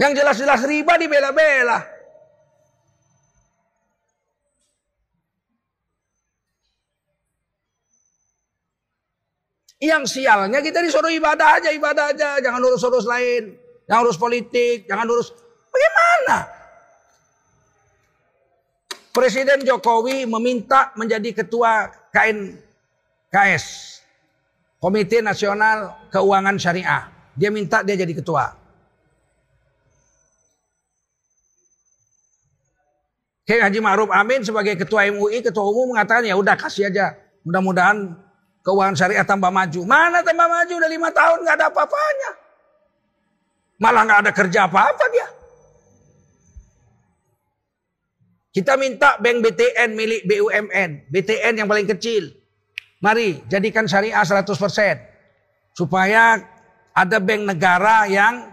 Yang 0.00 0.12
jelas-jelas 0.20 0.60
riba 0.64 0.96
dibela-bela. 1.00 1.91
Yang 9.82 10.14
sialnya 10.14 10.62
kita 10.62 10.78
disuruh 10.78 11.10
ibadah 11.10 11.58
aja, 11.58 11.74
ibadah 11.74 12.14
aja. 12.14 12.38
Jangan 12.38 12.62
urus-urus 12.62 13.02
lain. 13.02 13.58
Jangan 13.90 14.06
urus 14.06 14.14
politik, 14.14 14.86
jangan 14.86 15.10
urus... 15.10 15.34
Bagaimana? 15.74 16.36
Presiden 19.10 19.66
Jokowi 19.66 20.22
meminta 20.30 20.94
menjadi 20.94 21.42
ketua 21.42 21.90
KNKS. 22.14 23.66
Komite 24.78 25.18
Nasional 25.18 26.08
Keuangan 26.14 26.62
Syariah. 26.62 27.10
Dia 27.34 27.50
minta 27.50 27.82
dia 27.82 27.98
jadi 27.98 28.14
ketua. 28.14 28.54
Kiai 33.42 33.58
Haji 33.58 33.82
Ma'ruf 33.82 34.14
Amin 34.14 34.46
sebagai 34.46 34.78
ketua 34.78 35.10
MUI, 35.10 35.42
ketua 35.42 35.66
umum 35.66 35.90
mengatakan 35.98 36.22
ya 36.22 36.38
udah 36.38 36.54
kasih 36.54 36.86
aja. 36.86 37.18
Mudah-mudahan 37.42 38.14
keuangan 38.62 38.96
syariah 38.96 39.26
tambah 39.26 39.50
maju. 39.50 39.80
Mana 39.84 40.22
tambah 40.22 40.46
maju? 40.46 40.72
Udah 40.78 40.90
lima 40.90 41.10
tahun 41.10 41.38
nggak 41.44 41.56
ada 41.58 41.66
apa-apanya. 41.68 42.30
Malah 43.82 44.02
nggak 44.06 44.20
ada 44.26 44.32
kerja 44.32 44.70
apa-apa 44.70 45.04
dia. 45.10 45.28
Kita 48.52 48.76
minta 48.76 49.16
bank 49.16 49.38
BTN 49.42 49.90
milik 49.96 50.22
BUMN. 50.28 50.90
BTN 51.10 51.52
yang 51.64 51.68
paling 51.68 51.88
kecil. 51.88 52.30
Mari 53.02 53.42
jadikan 53.50 53.88
syariah 53.88 54.22
100%. 54.22 54.54
Supaya 55.72 56.36
ada 56.92 57.16
bank 57.18 57.42
negara 57.48 58.04
yang 58.06 58.44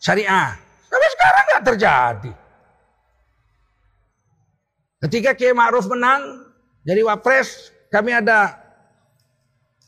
syariah. 0.00 0.56
Tapi 0.88 1.06
sekarang 1.14 1.44
nggak 1.52 1.64
terjadi. 1.68 2.32
Ketika 5.04 5.36
Kiai 5.36 5.52
Ma'ruf 5.52 5.84
menang 5.84 6.48
jadi 6.80 7.04
wapres, 7.04 7.68
kami 7.92 8.16
ada 8.16 8.63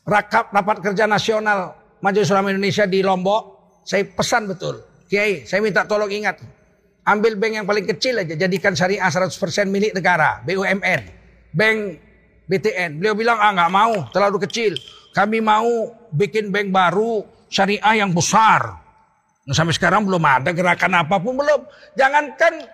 rakap 0.07 0.55
rapat 0.55 0.79
kerja 0.79 1.03
nasional 1.03 1.75
Majelis 1.99 2.31
Ulama 2.31 2.55
Indonesia 2.55 2.87
di 2.87 3.03
Lombok. 3.03 3.59
Saya 3.83 4.03
pesan 4.03 4.47
betul, 4.51 4.83
Kiai, 5.07 5.47
saya 5.47 5.63
minta 5.63 5.87
tolong 5.87 6.11
ingat, 6.11 6.43
ambil 7.07 7.39
bank 7.39 7.53
yang 7.63 7.67
paling 7.67 7.87
kecil 7.87 8.19
aja, 8.19 8.35
jadikan 8.35 8.75
syariah 8.75 9.07
100% 9.07 9.31
milik 9.71 9.95
negara, 9.95 10.43
BUMN, 10.43 11.01
bank 11.55 11.79
BTN. 12.51 12.99
Beliau 12.99 13.15
bilang, 13.15 13.39
ah 13.39 13.55
nggak 13.55 13.71
mau, 13.71 13.93
terlalu 14.11 14.43
kecil. 14.43 14.75
Kami 15.15 15.39
mau 15.39 15.95
bikin 16.11 16.51
bank 16.51 16.67
baru, 16.67 17.23
syariah 17.47 18.03
yang 18.03 18.11
besar. 18.11 18.75
Nah, 19.47 19.55
sampai 19.55 19.71
sekarang 19.71 20.03
belum 20.03 20.19
ada 20.19 20.51
gerakan 20.51 20.99
apa 20.99 21.15
pun 21.23 21.39
belum. 21.39 21.63
Jangankan 21.95 22.67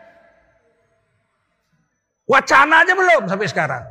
Wacana 2.23 2.87
aja 2.87 2.95
belum 2.95 3.27
sampai 3.27 3.47
sekarang. 3.51 3.83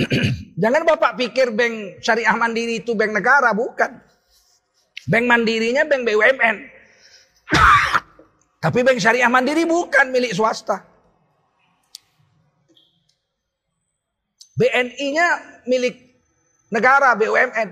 Jangan 0.62 0.82
Bapak 0.86 1.16
pikir 1.16 1.52
bank 1.52 2.00
syariah 2.00 2.36
mandiri 2.36 2.80
itu 2.80 2.96
bank 2.96 3.12
negara, 3.12 3.52
bukan. 3.52 4.00
Bank 5.08 5.24
mandirinya 5.28 5.84
bank 5.84 6.02
BUMN. 6.08 6.56
Tapi 8.64 8.78
bank 8.84 8.98
syariah 9.00 9.30
mandiri 9.32 9.64
bukan 9.64 10.12
milik 10.12 10.32
swasta. 10.36 10.84
BNI-nya 14.60 15.26
milik 15.64 15.96
negara 16.68 17.16
BUMN. 17.16 17.68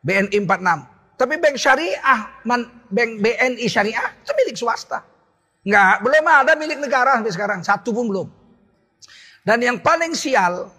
BNI 0.00 0.38
46. 0.48 1.20
Tapi 1.20 1.34
bank 1.36 1.56
syariah, 1.60 2.20
bank 2.88 3.10
BNI 3.20 3.66
syariah 3.68 4.08
itu 4.24 4.32
milik 4.32 4.56
swasta. 4.56 5.04
Enggak, 5.60 6.00
belum 6.00 6.24
ada 6.24 6.52
milik 6.56 6.80
negara 6.80 7.20
sampai 7.20 7.32
sekarang. 7.36 7.60
Satu 7.60 7.92
pun 7.92 8.08
belum. 8.08 8.28
Dan 9.44 9.60
yang 9.60 9.76
paling 9.84 10.16
sial, 10.16 10.72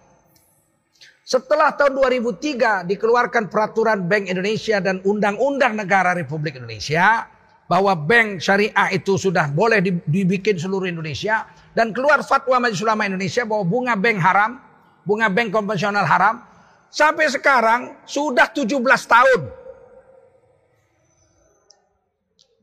setelah 1.31 1.71
tahun 1.79 1.95
2003 1.95 2.91
dikeluarkan 2.91 3.47
peraturan 3.47 4.03
Bank 4.03 4.27
Indonesia 4.27 4.83
dan 4.83 4.99
Undang-Undang 4.99 5.79
Negara 5.79 6.11
Republik 6.11 6.59
Indonesia 6.59 7.23
bahwa 7.71 7.95
bank 7.95 8.43
syariah 8.43 8.91
itu 8.91 9.15
sudah 9.15 9.47
boleh 9.47 9.79
dibikin 10.03 10.59
seluruh 10.59 10.91
Indonesia 10.91 11.47
dan 11.71 11.95
keluar 11.95 12.19
fatwa 12.19 12.67
Majelis 12.67 12.83
Ulama 12.83 13.07
Indonesia 13.07 13.47
bahwa 13.47 13.63
bunga 13.63 13.95
bank 13.95 14.19
haram, 14.19 14.59
bunga 15.07 15.31
bank 15.31 15.55
konvensional 15.55 16.03
haram. 16.03 16.43
Sampai 16.91 17.31
sekarang 17.31 18.03
sudah 18.03 18.51
17 18.51 18.67
tahun 19.07 19.41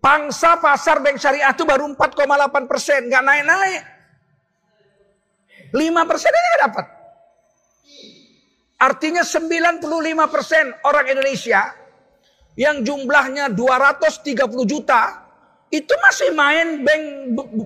Pangsa 0.05 0.61
pasar 0.61 1.01
bank 1.01 1.17
syariah 1.17 1.57
itu 1.57 1.65
baru 1.65 1.89
4,8 1.97 2.69
persen. 2.69 3.09
Nggak 3.09 3.25
naik-naik. 3.25 3.83
5 5.73 6.11
persen 6.13 6.31
ini 6.31 6.49
nggak 6.53 6.63
dapat. 6.69 6.98
Artinya 8.79 9.27
95 9.27 9.83
persen 10.31 10.71
orang 10.87 11.07
Indonesia 11.11 11.75
yang 12.55 12.87
jumlahnya 12.87 13.51
230 13.51 14.39
juta 14.67 15.27
itu 15.75 15.95
masih 15.99 16.31
main 16.31 16.87
bank, 16.87 17.05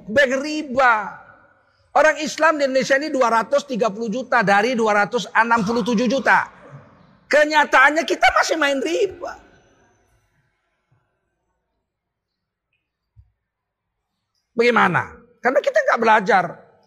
bank 0.08 0.32
riba. 0.40 1.20
Orang 1.92 2.16
Islam 2.24 2.56
di 2.56 2.64
Indonesia 2.64 2.96
ini 2.96 3.12
230 3.12 3.76
juta 4.08 4.40
dari 4.40 4.72
267 4.72 6.08
juta. 6.08 6.48
Kenyataannya 7.28 8.04
kita 8.08 8.28
masih 8.32 8.56
main 8.56 8.80
riba. 8.80 9.36
Bagaimana? 14.56 15.16
Karena 15.44 15.60
kita 15.60 15.78
nggak 15.84 16.00
belajar. 16.00 16.44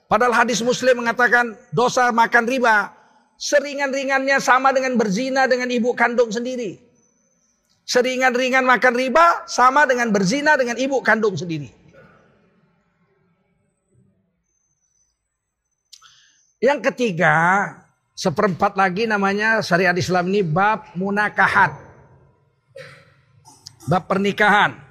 Padahal 0.10 0.34
hadis 0.34 0.62
muslim 0.66 1.06
mengatakan 1.06 1.54
dosa 1.70 2.10
makan 2.10 2.46
riba. 2.50 2.95
Seringan-ringannya 3.36 4.40
sama 4.40 4.72
dengan 4.72 4.96
berzina 4.96 5.44
dengan 5.44 5.68
ibu 5.68 5.92
kandung 5.92 6.32
sendiri. 6.32 6.80
Seringan-ringan 7.86 8.66
makan 8.66 8.96
riba 8.96 9.46
sama 9.46 9.86
dengan 9.86 10.10
berzina 10.10 10.58
dengan 10.58 10.80
ibu 10.80 11.04
kandung 11.04 11.36
sendiri. 11.38 11.70
Yang 16.64 16.80
ketiga, 16.90 17.36
seperempat 18.18 18.74
lagi 18.74 19.06
namanya 19.06 19.62
syariat 19.62 19.94
Islam 19.94 20.32
ini 20.34 20.42
bab 20.42 20.96
munakahat. 20.98 21.78
Bab 23.86 24.10
pernikahan. 24.10 24.82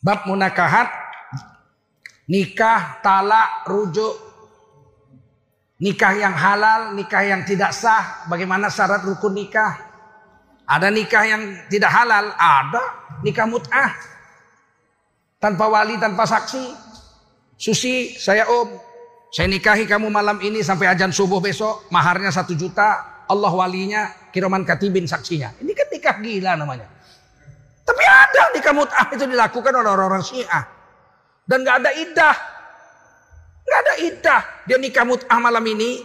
Bab 0.00 0.24
munakahat 0.24 1.05
nikah, 2.26 3.00
talak, 3.02 3.66
rujuk, 3.70 4.14
nikah 5.78 6.12
yang 6.14 6.34
halal, 6.34 6.94
nikah 6.94 7.22
yang 7.22 7.42
tidak 7.46 7.70
sah, 7.70 8.26
bagaimana 8.26 8.70
syarat 8.70 9.02
rukun 9.06 9.34
nikah? 9.34 9.78
Ada 10.66 10.90
nikah 10.90 11.24
yang 11.24 11.42
tidak 11.70 11.90
halal, 11.94 12.34
ada 12.34 12.84
nikah 13.22 13.46
mut'ah. 13.46 13.94
Tanpa 15.38 15.70
wali, 15.70 15.94
tanpa 16.02 16.26
saksi. 16.26 16.74
Susi, 17.56 18.18
saya 18.18 18.50
om, 18.50 18.68
saya 19.30 19.46
nikahi 19.46 19.86
kamu 19.86 20.10
malam 20.10 20.42
ini 20.42 20.60
sampai 20.60 20.90
ajan 20.90 21.14
subuh 21.14 21.38
besok, 21.38 21.86
maharnya 21.94 22.34
satu 22.34 22.52
juta, 22.58 23.22
Allah 23.30 23.52
walinya, 23.54 24.10
kiraman 24.34 24.66
katibin 24.66 25.06
saksinya. 25.06 25.54
Ini 25.62 25.70
kan 25.70 25.86
nikah 25.88 26.16
gila 26.18 26.52
namanya. 26.58 26.90
Tapi 27.86 28.02
ada 28.02 28.42
nikah 28.50 28.74
mut'ah 28.74 29.06
itu 29.14 29.24
dilakukan 29.30 29.70
oleh 29.70 29.90
orang-orang 29.94 30.24
Syiah. 30.26 30.75
Dan 31.46 31.62
gak 31.62 31.86
ada 31.86 31.90
idah. 31.94 32.36
Gak 33.66 33.80
ada 33.86 33.94
idah. 34.02 34.42
Dia 34.66 34.76
nikah 34.82 35.06
mut'ah 35.06 35.38
malam 35.38 35.62
ini. 35.62 36.02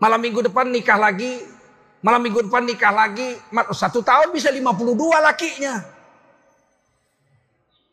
Malam 0.00 0.20
minggu 0.24 0.40
depan 0.48 0.72
nikah 0.72 0.96
lagi. 0.96 1.44
Malam 2.00 2.24
minggu 2.24 2.48
depan 2.48 2.64
nikah 2.64 2.92
lagi. 2.92 3.36
Satu 3.76 4.00
tahun 4.00 4.32
bisa 4.32 4.48
52 4.48 5.20
lakinya. 5.20 6.00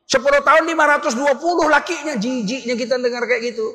10 0.08 0.24
tahun 0.24 0.64
520 0.72 1.68
lakinya, 1.68 2.16
jijiknya 2.16 2.80
kita 2.80 2.96
dengar 2.96 3.28
kayak 3.28 3.52
gitu. 3.52 3.68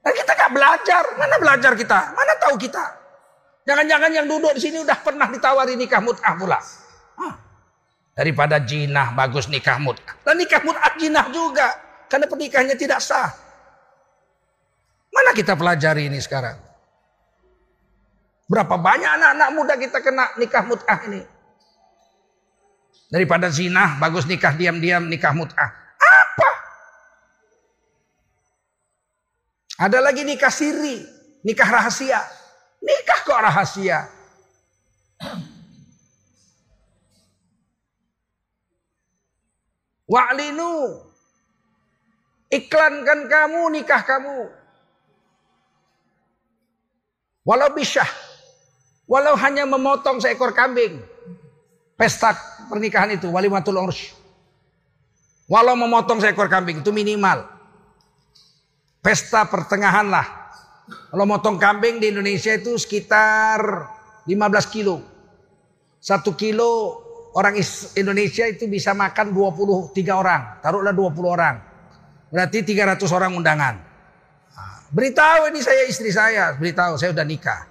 Dan 0.00 0.16
kita 0.16 0.32
gak 0.32 0.52
belajar, 0.56 1.04
mana 1.20 1.36
belajar 1.36 1.72
kita, 1.76 2.16
mana 2.16 2.32
tahu 2.40 2.56
kita. 2.56 2.80
Jangan-jangan 3.68 4.08
yang 4.08 4.24
duduk 4.24 4.56
di 4.56 4.60
sini 4.64 4.80
udah 4.80 4.96
pernah 5.04 5.28
ditawari 5.28 5.76
nikah 5.76 6.00
mut'ah 6.00 6.32
pula. 6.32 6.56
Hah. 7.20 7.34
Daripada 8.16 8.56
jinah 8.56 9.12
bagus 9.12 9.52
nikah 9.52 9.76
mut'ah. 9.76 10.16
Dan 10.24 10.40
nikah 10.40 10.64
mut'ah 10.64 10.96
jinah 10.96 11.28
juga. 11.28 11.87
Karena 12.08 12.24
pernikahannya 12.24 12.76
tidak 12.76 13.04
sah. 13.04 13.30
Mana 15.12 15.36
kita 15.36 15.52
pelajari 15.54 16.08
ini 16.08 16.18
sekarang? 16.20 16.56
Berapa 18.48 18.80
banyak 18.80 19.10
anak-anak 19.12 19.48
muda 19.52 19.74
kita 19.76 20.00
kena 20.00 20.32
nikah 20.40 20.64
mut'ah 20.64 21.00
ini? 21.04 21.20
Daripada 23.12 23.52
zina, 23.52 24.00
bagus 24.00 24.24
nikah 24.24 24.56
diam-diam, 24.56 25.04
nikah 25.04 25.36
mut'ah. 25.36 25.68
Apa? 26.00 26.50
Ada 29.84 30.00
lagi 30.00 30.24
nikah 30.24 30.52
siri, 30.52 31.04
nikah 31.44 31.68
rahasia. 31.68 32.24
Nikah 32.80 33.20
kok 33.24 33.40
rahasia? 33.42 33.98
Wa'linu. 40.08 41.07
Iklankan 42.48 43.28
kamu 43.28 43.60
nikah 43.76 44.02
kamu. 44.08 44.48
Walau 47.44 47.72
bisa. 47.76 48.04
Walau 49.08 49.36
hanya 49.36 49.68
memotong 49.68 50.20
seekor 50.20 50.56
kambing. 50.56 51.00
Pesta 51.96 52.32
pernikahan 52.68 53.16
itu 53.16 53.28
walimatul 53.28 53.80
ursh. 53.80 54.16
Walau 55.48 55.76
memotong 55.76 56.20
seekor 56.20 56.48
kambing 56.48 56.80
itu 56.80 56.92
minimal. 56.92 57.44
Pesta 59.00 59.48
pertengahan 59.48 60.08
lah. 60.08 60.26
Kalau 61.12 61.24
motong 61.28 61.60
kambing 61.60 62.00
di 62.00 62.12
Indonesia 62.12 62.52
itu 62.52 62.76
sekitar 62.80 63.60
15 64.24 64.72
kilo. 64.72 65.04
Satu 66.00 66.32
kilo 66.32 67.00
orang 67.36 67.60
Indonesia 67.96 68.44
itu 68.48 68.64
bisa 68.68 68.96
makan 68.96 69.32
23 69.32 69.92
orang. 70.16 70.60
Taruhlah 70.64 70.92
20 70.96 71.28
orang. 71.28 71.67
Berarti 72.28 72.60
300 72.64 73.00
orang 73.12 73.32
undangan. 73.36 73.74
Beritahu 74.88 75.52
ini 75.52 75.60
saya 75.60 75.84
istri 75.84 76.08
saya. 76.12 76.56
Beritahu 76.56 76.96
saya 76.96 77.12
udah 77.12 77.24
nikah. 77.24 77.68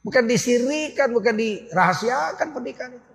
Bukan 0.00 0.24
disirikan, 0.24 1.10
bukan 1.10 1.34
dirahasiakan 1.34 2.54
pernikahan 2.54 2.94
itu. 2.94 3.12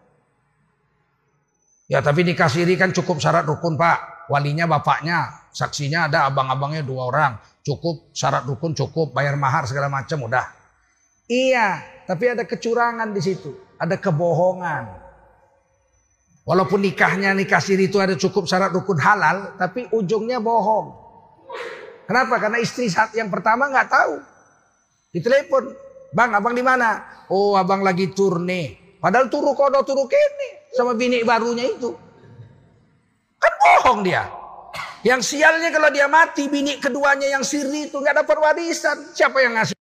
Ya 1.91 1.99
tapi 1.99 2.23
nikah 2.23 2.47
siri 2.47 2.79
kan 2.79 2.95
cukup 2.95 3.19
syarat 3.19 3.47
rukun 3.47 3.75
pak. 3.75 4.27
Walinya 4.31 4.63
bapaknya, 4.63 5.51
saksinya 5.51 6.07
ada 6.07 6.31
abang-abangnya 6.31 6.87
dua 6.87 7.11
orang. 7.11 7.35
Cukup 7.67 8.15
syarat 8.15 8.47
rukun 8.47 8.71
cukup, 8.71 9.11
bayar 9.11 9.35
mahar 9.35 9.67
segala 9.67 9.91
macam 9.91 10.23
udah. 10.23 10.47
Iya, 11.27 11.83
tapi 12.07 12.31
ada 12.31 12.47
kecurangan 12.47 13.11
di 13.11 13.21
situ. 13.23 13.51
Ada 13.75 13.99
kebohongan. 13.99 14.83
Walaupun 16.41 16.81
nikahnya 16.81 17.37
nikah 17.37 17.61
siri 17.61 17.85
itu 17.85 18.01
ada 18.01 18.17
cukup 18.17 18.49
syarat 18.49 18.73
rukun 18.73 18.97
halal, 18.97 19.53
tapi 19.61 19.85
ujungnya 19.93 20.41
bohong. 20.41 20.89
Kenapa? 22.09 22.41
Karena 22.41 22.57
istri 22.57 22.89
saat 22.89 23.13
yang 23.13 23.29
pertama 23.29 23.69
nggak 23.69 23.87
tahu. 23.87 24.15
Ditelepon, 25.13 25.63
bang, 26.11 26.31
abang 26.33 26.57
di 26.57 26.65
mana? 26.65 27.05
Oh, 27.29 27.53
abang 27.53 27.85
lagi 27.85 28.09
turne. 28.09 28.81
Padahal 28.97 29.29
turu 29.29 29.53
kodo 29.53 29.81
turu 29.85 30.05
kene 30.09 30.69
sama 30.73 30.97
bini 30.97 31.21
barunya 31.21 31.65
itu. 31.71 31.93
Kan 33.37 33.53
bohong 33.57 34.01
dia. 34.05 34.25
Yang 35.01 35.33
sialnya 35.33 35.73
kalau 35.73 35.89
dia 35.89 36.05
mati 36.05 36.45
bini 36.45 36.77
keduanya 36.77 37.25
yang 37.25 37.41
siri 37.41 37.89
itu 37.89 37.97
nggak 37.97 38.21
dapat 38.21 38.37
warisan. 38.37 38.97
Siapa 39.13 39.41
yang 39.41 39.57
ngasih? 39.57 39.77